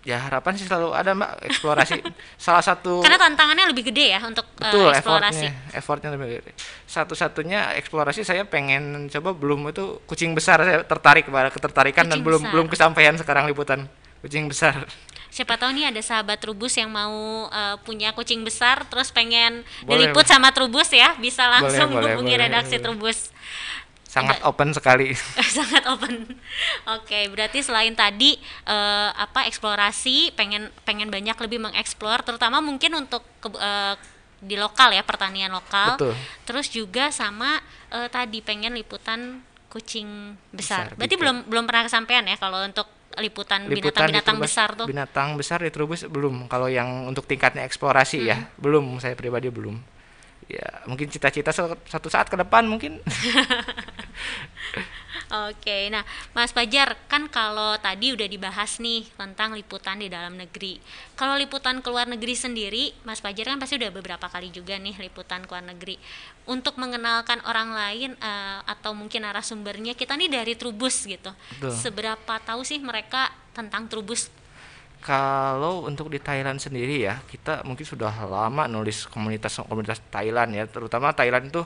[0.00, 2.00] Ya harapan sih selalu ada mbak eksplorasi.
[2.40, 5.44] Salah satu karena tantangannya lebih gede ya untuk eh, betul eksplorasi.
[5.44, 6.50] effortnya effortnya lebih gede.
[6.88, 12.24] satu-satunya eksplorasi saya pengen coba belum itu kucing besar saya tertarik pada ketertarikan dan Kucing
[12.24, 12.52] belum besar.
[12.56, 13.92] belum kesampaian sekarang liputan
[14.24, 14.88] kucing besar
[15.30, 20.10] siapa tahu nih ada sahabat Trubus yang mau eh, punya kucing besar terus pengen Boleh,
[20.10, 22.44] diliput sama Trubus ya bisa langsung boleh, hubungi boleh.
[22.50, 23.30] redaksi Trubus
[24.10, 25.14] sangat open sekali
[25.56, 26.34] sangat open.
[26.98, 28.34] Oke, berarti selain tadi
[28.66, 33.94] eh, apa eksplorasi, pengen pengen banyak lebih mengeksplor, terutama mungkin untuk ke- eh,
[34.42, 35.94] di lokal ya pertanian lokal.
[35.94, 36.18] Betul.
[36.42, 37.62] Terus juga sama
[37.94, 40.90] eh, tadi pengen liputan kucing besar.
[40.90, 41.22] Besar, berarti gitu.
[41.22, 44.86] belum belum pernah kesampaian ya kalau untuk liputan binatang-binatang besar tuh.
[44.86, 46.46] binatang besar di Trubus belum.
[46.46, 48.46] Kalau yang untuk tingkatnya eksplorasi ya Hmm.
[48.62, 48.84] belum.
[49.02, 49.74] Saya pribadi belum.
[50.46, 52.98] Ya mungkin cita-cita satu saat ke depan mungkin
[55.30, 56.02] Oke, nah
[56.34, 60.82] Mas Fajar kan kalau tadi udah dibahas nih tentang liputan di dalam negeri.
[61.14, 64.98] Kalau liputan ke luar negeri sendiri, Mas Fajar kan pasti udah beberapa kali juga nih
[64.98, 66.02] liputan ke luar negeri.
[66.50, 71.30] Untuk mengenalkan orang lain eh, atau mungkin narasumbernya kita nih dari Trubus gitu.
[71.62, 71.78] Betul.
[71.78, 74.34] Seberapa tahu sih mereka tentang Trubus?
[75.00, 81.14] Kalau untuk di Thailand sendiri ya, kita mungkin sudah lama nulis komunitas-komunitas Thailand ya, terutama
[81.16, 81.64] Thailand itu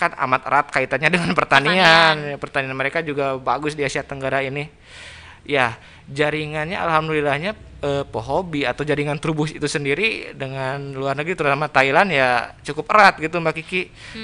[0.00, 1.76] kan amat erat kaitannya dengan pertanian.
[2.16, 2.40] Pertanian.
[2.40, 4.72] Pertanian mereka juga bagus di Asia Tenggara ini.
[5.44, 5.76] Ya,
[6.08, 7.52] jaringannya alhamdulillahnya
[7.84, 13.20] eh, pohobi atau jaringan Trubus itu sendiri dengan luar negeri terutama Thailand ya cukup erat
[13.20, 13.82] gitu Mbak Kiki.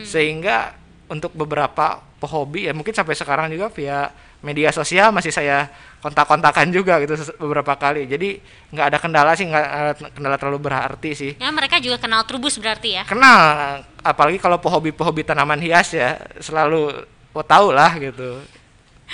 [0.09, 0.73] Sehingga
[1.13, 4.11] untuk beberapa pohobi ya mungkin sampai sekarang juga via
[4.47, 5.67] media sosial masih saya
[5.99, 8.07] kontak-kontakan juga gitu beberapa kali.
[8.07, 8.39] Jadi
[8.71, 11.33] nggak ada kendala sih nggak ada kendala terlalu berarti sih.
[11.43, 13.03] Ya mereka juga kenal Trubus berarti ya.
[13.03, 17.03] kenal apalagi kalau pohobi-pohobi tanaman hias ya selalu
[17.35, 18.39] oh, tahu lah gitu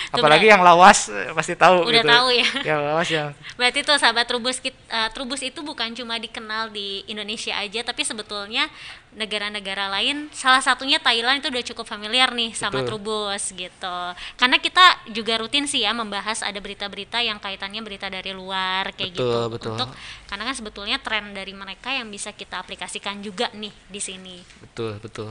[0.09, 2.09] apalagi yang lawas pasti tahu Udah gitu.
[2.09, 2.48] tahu ya.
[2.64, 3.28] yang lawas yang
[3.61, 8.00] Berarti tuh sahabat Trubus kit- eh, Trubus itu bukan cuma dikenal di Indonesia aja tapi
[8.02, 8.66] sebetulnya
[9.12, 12.96] negara-negara lain salah satunya Thailand itu udah cukup familiar nih sama Betul.
[12.96, 13.98] Trubus gitu.
[14.40, 14.81] Karena kita
[15.12, 19.40] juga rutin sih ya membahas ada berita-berita yang kaitannya berita dari luar kayak Betul, gitu.
[19.52, 19.72] betul.
[19.76, 19.90] Untuk
[20.26, 24.37] karena kan sebetulnya tren dari mereka yang bisa kita aplikasikan juga nih di sini.
[24.64, 25.28] betul betul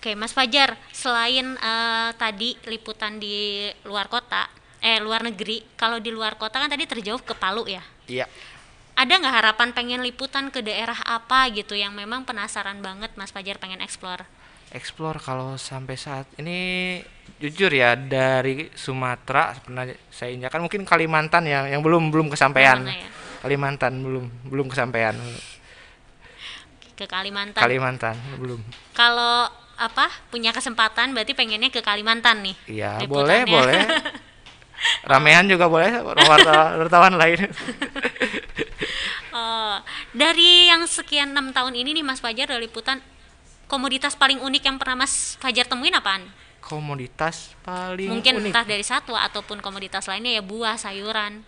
[0.00, 4.48] Oke, Mas Fajar, selain eh, tadi liputan di luar kota,
[4.80, 7.84] eh luar negeri, kalau di luar kota kan tadi terjauh ke Palu ya.
[8.08, 8.24] iya
[8.96, 13.60] Ada nggak harapan pengen liputan ke daerah apa gitu yang memang penasaran banget Mas Fajar
[13.60, 14.24] pengen explore?
[14.70, 17.00] explore kalau sampai saat ini
[17.42, 19.82] jujur ya dari Sumatera pernah
[20.14, 23.10] saya injakan mungkin Kalimantan yang yang belum belum kesampaian ya?
[23.42, 25.16] Kalimantan belum belum kesampaian
[26.94, 27.58] Ke Kalimantan.
[27.58, 28.60] Kalimantan belum
[28.94, 29.48] kalau
[29.80, 32.56] apa punya kesempatan berarti pengennya ke Kalimantan nih.
[32.68, 33.80] Iya boleh boleh
[35.04, 35.90] ramean juga boleh
[36.80, 37.48] wartawan lain
[39.30, 39.78] Oh,
[40.10, 42.98] dari yang sekian enam tahun ini nih Mas Fajar dari liputan
[43.70, 46.26] komoditas paling unik yang pernah Mas Fajar temuin apaan?
[46.60, 51.40] komoditas paling Mungkin unik entah dari satwa ataupun komoditas lainnya ya buah, sayuran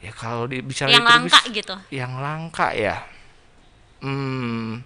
[0.00, 1.76] ya kalau di, bicara yang langka bis- gitu.
[1.94, 3.04] yang langka ya
[4.00, 4.80] hmm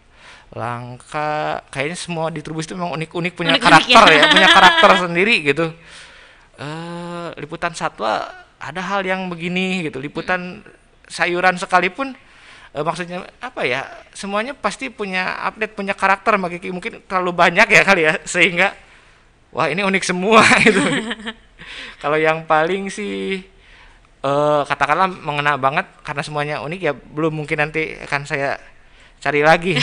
[0.55, 1.61] langka.
[1.69, 4.23] Kayaknya semua di Trubus itu memang unik-unik punya Unik-unik karakter ya.
[4.23, 4.25] ya.
[4.31, 5.67] punya karakter sendiri gitu.
[6.57, 8.31] Eh liputan satwa
[8.63, 9.99] ada hal yang begini gitu.
[9.99, 10.63] Liputan
[11.11, 12.15] sayuran sekalipun
[12.73, 13.85] eh, maksudnya apa ya
[14.15, 16.39] semuanya pasti punya update punya karakter.
[16.39, 18.73] Kiki mungkin terlalu banyak ya kali ya sehingga
[19.51, 20.81] wah ini unik semua gitu.
[22.03, 23.43] Kalau yang paling sih
[24.25, 28.57] eh katakanlah mengena banget karena semuanya unik ya belum mungkin nanti akan saya
[29.21, 29.77] cari lagi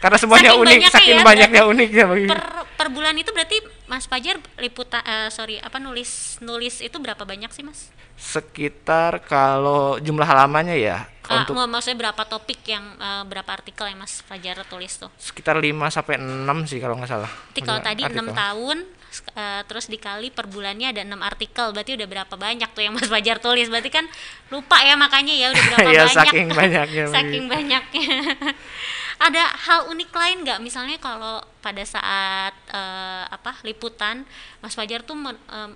[0.00, 2.40] karena semuanya Saking unik banyaknya saking ya, banyaknya uniknya bagi Per
[2.74, 7.48] per bulan itu berarti Mas Fajar liputan eh, sorry apa nulis nulis itu berapa banyak
[7.48, 7.92] sih Mas?
[8.16, 13.86] sekitar kalau jumlah halamannya ya Ah, untuk mau maksudnya berapa topik yang eh, berapa artikel
[13.86, 15.06] yang Mas Fajar tulis tuh?
[15.14, 16.26] sekitar 5 sampai 6
[16.66, 17.30] sih kalau nggak salah.
[17.30, 18.34] Berarti kalau tadi enam artikel.
[18.34, 18.76] tahun
[19.06, 22.92] sk- eh, terus dikali per bulannya ada enam artikel berarti udah berapa banyak tuh yang
[22.92, 24.10] Mas Fajar tulis berarti kan
[24.48, 27.04] lupa ya makanya ya udah berapa Iya, banyak saking banyaknya.
[27.14, 28.08] saking banyaknya
[29.20, 30.58] ada hal unik lain nggak?
[30.64, 34.24] Misalnya kalau pada saat uh, apa liputan
[34.64, 35.68] Mas Fajar tuh men, uh,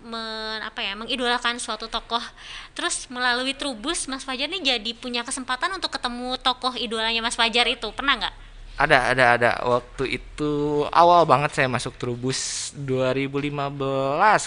[0.00, 2.24] men, apa ya mengidolakan suatu tokoh.
[2.72, 7.68] Terus melalui Trubus Mas Fajar nih jadi punya kesempatan untuk ketemu tokoh idolanya Mas Fajar
[7.68, 7.92] itu.
[7.92, 8.34] Pernah nggak?
[8.80, 9.50] Ada ada ada.
[9.60, 13.56] Waktu itu awal banget saya masuk Trubus 2015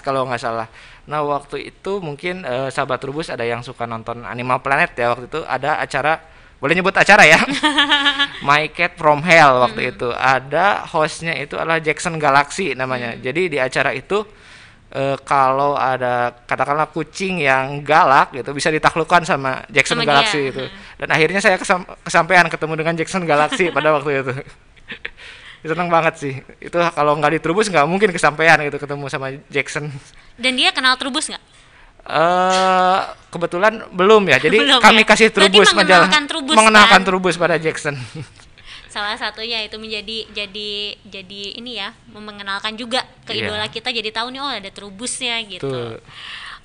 [0.01, 0.65] kalau nggak salah.
[1.05, 5.29] Nah waktu itu mungkin uh, sahabat Trubus ada yang suka nonton Animal Planet ya waktu
[5.29, 5.41] itu.
[5.45, 6.28] Ada acara
[6.59, 7.39] boleh nyebut acara ya
[8.47, 9.91] My Cat from Hell waktu hmm.
[9.95, 13.21] itu ada hostnya itu adalah Jackson Galaxy namanya hmm.
[13.23, 14.27] jadi di acara itu
[14.93, 20.51] uh, kalau ada katakanlah kucing yang galak gitu bisa ditaklukkan sama Jackson sama Galaxy dia.
[20.53, 20.63] itu.
[20.97, 24.33] Dan akhirnya saya kesam kesampaian ketemu dengan Jackson Galaxy pada waktu itu.
[25.69, 26.33] seneng banget sih.
[26.63, 29.91] Itu kalau nggak di Trubus nggak mungkin kesampaian gitu ketemu sama Jackson.
[30.39, 31.43] Dan dia kenal Trubus nggak?
[32.09, 34.41] Uh, kebetulan belum ya.
[34.41, 35.07] Jadi belum, kami ya?
[35.13, 36.09] kasih Trubus majalah
[36.57, 37.07] mengenalkan kan?
[37.07, 37.93] Trubus pada Jackson.
[38.89, 43.45] salah satunya itu menjadi jadi jadi ini ya mengenalkan juga ke yeah.
[43.45, 46.01] idola kita jadi tahu nih oh ada terubusnya gitu Tuh.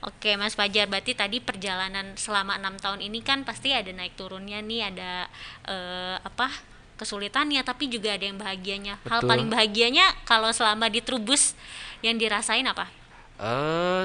[0.04, 4.60] Oke Mas Fajar, berarti tadi perjalanan selama enam tahun ini kan pasti ada naik turunnya
[4.60, 5.32] nih, ada
[5.64, 6.52] uh, apa
[7.00, 9.00] kesulitannya, tapi juga ada yang bahagianya.
[9.00, 9.08] Betul.
[9.08, 11.56] Hal paling bahagianya kalau selama di Trubus
[12.04, 12.92] yang dirasain apa?
[13.40, 14.04] Uh,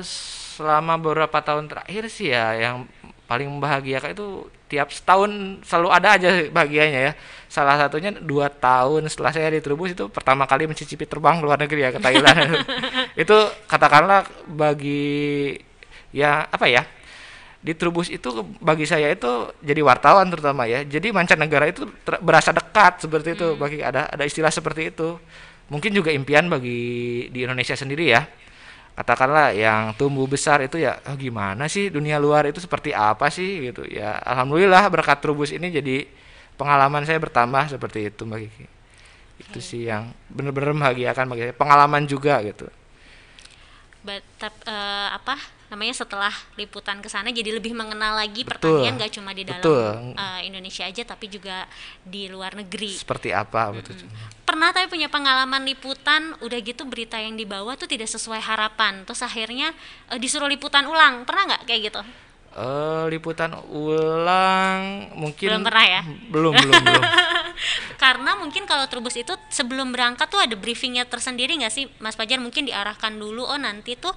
[0.60, 2.84] selama beberapa tahun terakhir sih ya, yang
[3.32, 7.14] paling membahagiakan itu tiap setahun selalu ada aja bahagianya ya.
[7.48, 11.58] Salah satunya dua tahun setelah saya di Trubus itu pertama kali mencicipi terbang ke luar
[11.64, 12.60] negeri ya ke Thailand.
[13.24, 13.38] Itu
[13.72, 15.56] katakanlah bagi
[16.12, 16.84] ya apa ya
[17.60, 18.32] di Trubus itu
[18.64, 20.82] bagi saya itu jadi wartawan terutama ya.
[20.88, 21.86] Jadi mancanegara itu
[22.24, 23.60] berasa dekat seperti itu hmm.
[23.60, 25.20] bagi ada ada istilah seperti itu.
[25.70, 28.26] Mungkin juga impian bagi di Indonesia sendiri ya
[29.00, 33.72] katakanlah yang tumbuh besar itu ya oh gimana sih dunia luar itu seperti apa sih?
[33.72, 33.88] Gitu.
[33.88, 36.04] Ya alhamdulillah berkat Trubus ini jadi
[36.60, 38.66] pengalaman saya bertambah seperti itu Mbak Kiki.
[39.40, 41.56] Itu sih yang benar-benar membahagiakan bagi saya.
[41.56, 42.68] Pengalaman juga gitu.
[44.04, 44.28] But,
[44.68, 49.32] uh, apa namanya setelah liputan ke sana jadi lebih mengenal lagi betul, pertanian gak cuma
[49.38, 49.62] di dalam
[50.18, 51.70] uh, Indonesia aja tapi juga
[52.02, 52.98] di luar negeri.
[52.98, 53.74] Seperti apa hmm.
[53.78, 53.96] betul.
[54.44, 59.06] Pernah tapi punya pengalaman liputan udah gitu berita yang dibawa tuh tidak sesuai harapan.
[59.06, 59.70] Terus akhirnya
[60.10, 61.24] uh, disuruh liputan ulang.
[61.24, 62.02] Pernah nggak kayak gitu
[62.50, 66.02] Uh, liputan ulang mungkin belum pernah ya?
[66.34, 67.04] Belum belum belum.
[68.02, 71.86] Karena mungkin kalau Trubus itu sebelum berangkat tuh ada briefingnya tersendiri nggak sih?
[72.02, 74.16] Mas Fajar mungkin diarahkan dulu oh nanti tuh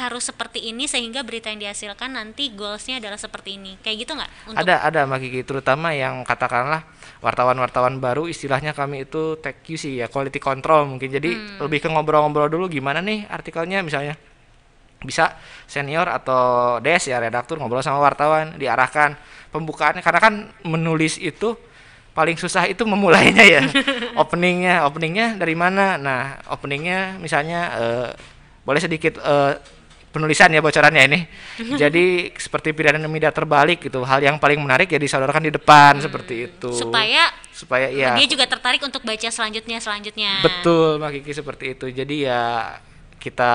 [0.00, 3.76] harus seperti ini sehingga berita yang dihasilkan nanti goalsnya adalah seperti ini.
[3.82, 4.30] Kayak gitu nggak?
[4.54, 5.40] Ada ada Mbak Kiki.
[5.44, 6.88] Terutama yang katakanlah
[7.20, 11.12] wartawan-wartawan baru istilahnya kami itu tech QC ya quality control mungkin.
[11.12, 11.60] Jadi hmm.
[11.60, 14.16] lebih ke ngobrol-ngobrol dulu gimana nih artikelnya misalnya
[15.04, 15.36] bisa
[15.68, 19.14] senior atau des ya redaktur ngobrol sama wartawan diarahkan
[19.52, 20.02] pembukaannya.
[20.02, 20.34] Karena kan
[20.64, 21.54] menulis itu
[22.16, 23.62] paling susah itu memulainya ya.
[24.22, 26.00] Openingnya openingnya dari mana?
[26.00, 28.08] Nah openingnya misalnya uh,
[28.64, 29.58] boleh sedikit uh,
[30.14, 31.20] penulisan ya bocorannya ini.
[31.82, 36.04] Jadi seperti piramida media terbalik gitu hal yang paling menarik ya disodorkan di depan hmm,
[36.06, 36.70] seperti itu.
[36.70, 41.86] Supaya supaya ya dia juga tertarik untuk baca selanjutnya selanjutnya betul Mbak Kiki seperti itu.
[41.90, 42.78] Jadi ya
[43.24, 43.52] kita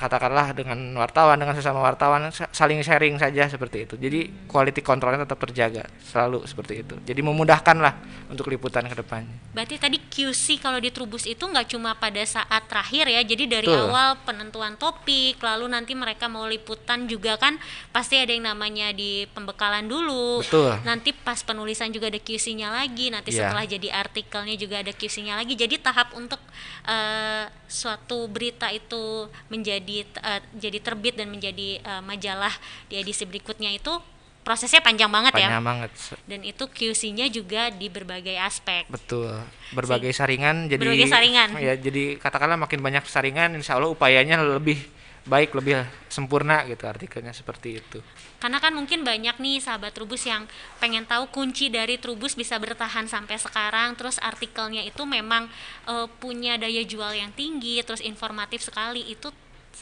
[0.00, 5.36] katakanlah dengan wartawan dengan sesama wartawan saling sharing saja seperti itu jadi quality controlnya tetap
[5.44, 8.00] terjaga selalu seperti itu jadi memudahkan lah
[8.32, 12.64] untuk liputan ke depan berarti tadi QC kalau di Trubus itu nggak cuma pada saat
[12.64, 13.92] terakhir ya jadi dari Betul.
[13.92, 17.60] awal penentuan topik lalu nanti mereka mau liputan juga kan
[17.92, 20.80] pasti ada yang namanya di pembekalan dulu Betul.
[20.80, 23.52] nanti pas penulisan juga ada QC-nya lagi nanti yeah.
[23.52, 26.40] setelah jadi artikelnya juga ada QC-nya lagi jadi tahap untuk
[26.88, 29.09] uh, suatu berita itu
[29.48, 32.52] menjadi uh, jadi terbit dan menjadi uh, majalah
[32.88, 33.92] di edisi berikutnya itu
[34.40, 35.48] prosesnya panjang banget panjang ya.
[35.52, 35.90] Panjang banget.
[36.24, 38.88] Dan itu QC-nya juga di berbagai aspek.
[38.88, 39.36] Betul.
[39.76, 41.48] Berbagai saringan jadi Berbagai saringan.
[41.60, 44.80] Ya, jadi katakanlah makin banyak saringan insya Allah upayanya lebih
[45.28, 47.98] baik lebih sempurna gitu artikelnya seperti itu.
[48.40, 50.48] Karena kan mungkin banyak nih sahabat Trubus yang
[50.80, 53.92] pengen tahu kunci dari Trubus bisa bertahan sampai sekarang.
[54.00, 55.44] Terus artikelnya itu memang
[55.84, 59.04] e, punya daya jual yang tinggi terus informatif sekali.
[59.12, 59.28] Itu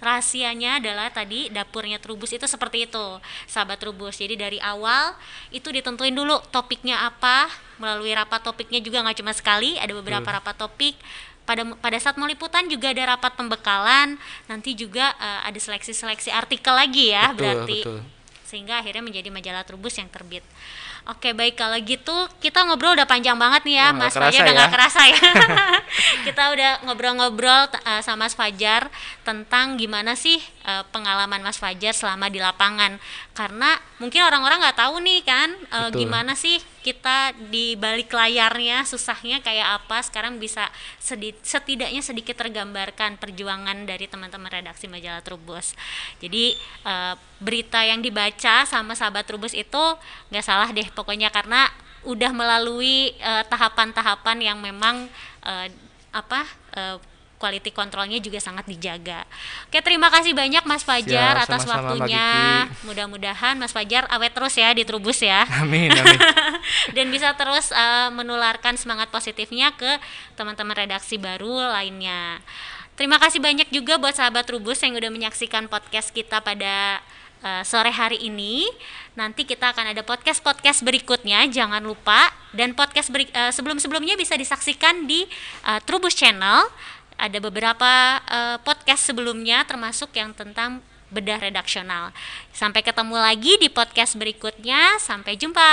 [0.03, 3.07] rahasianya adalah tadi dapurnya Trubus itu seperti itu
[3.47, 4.19] sahabat Trubus.
[4.19, 5.15] Jadi dari awal
[5.55, 7.47] itu ditentuin dulu topiknya apa.
[7.79, 10.99] Melalui rapat topiknya juga nggak cuma sekali ada beberapa rapat topik
[11.49, 16.77] pada pada saat mau liputan juga ada rapat pembekalan nanti juga uh, ada seleksi-seleksi artikel
[16.77, 17.79] lagi ya betul, berarti.
[17.81, 17.99] betul.
[18.49, 20.41] sehingga akhirnya menjadi majalah Trubus yang terbit.
[21.09, 24.61] Oke baik kalau gitu kita ngobrol udah panjang banget nih ya Mas Fajar udah ya.
[24.61, 25.21] gak kerasa ya.
[26.29, 28.93] Kita udah ngobrol-ngobrol uh, sama Mas Fajar
[29.25, 30.37] tentang gimana sih
[30.69, 33.01] uh, pengalaman Mas Fajar selama di lapangan.
[33.33, 39.45] Karena mungkin orang-orang nggak tahu nih kan uh, gimana sih kita di balik layarnya susahnya
[39.45, 45.77] kayak apa sekarang bisa sedi setidaknya sedikit tergambarkan perjuangan dari teman-teman redaksi majalah Trubus.
[46.25, 46.57] Jadi
[46.89, 47.13] uh,
[47.45, 49.85] berita yang dibaca sama sahabat Trubus itu
[50.33, 51.69] nggak salah deh pokoknya karena
[52.07, 55.11] udah melalui eh, tahapan-tahapan uh, yang memang
[55.43, 55.67] uh,
[56.15, 56.47] apa
[56.79, 56.97] uh,
[57.39, 59.23] quality kontrolnya juga sangat dijaga.
[59.71, 62.29] Oke, terima kasih banyak Mas Fajar Siap, atas sama -sama waktunya.
[62.85, 65.47] Mudah-mudahan Mas Fajar awet terus ya di Trubus ya.
[65.63, 66.19] Amin, amin.
[66.93, 69.97] Dan bisa terus uh, menularkan semangat positifnya ke
[70.35, 72.43] teman-teman redaksi baru lainnya.
[72.99, 76.99] Terima kasih banyak juga buat sahabat Trubus yang udah menyaksikan podcast kita pada
[77.47, 78.67] uh, sore hari ini.
[79.15, 82.31] Nanti kita akan ada podcast-podcast berikutnya, jangan lupa.
[82.55, 85.27] Dan podcast uh, sebelum-sebelumnya bisa disaksikan di
[85.67, 86.67] uh, Trubus Channel
[87.19, 92.15] ada beberapa uh, podcast sebelumnya termasuk yang tentang bedah redaksional.
[92.55, 94.97] Sampai ketemu lagi di podcast berikutnya.
[95.03, 95.69] Sampai jumpa.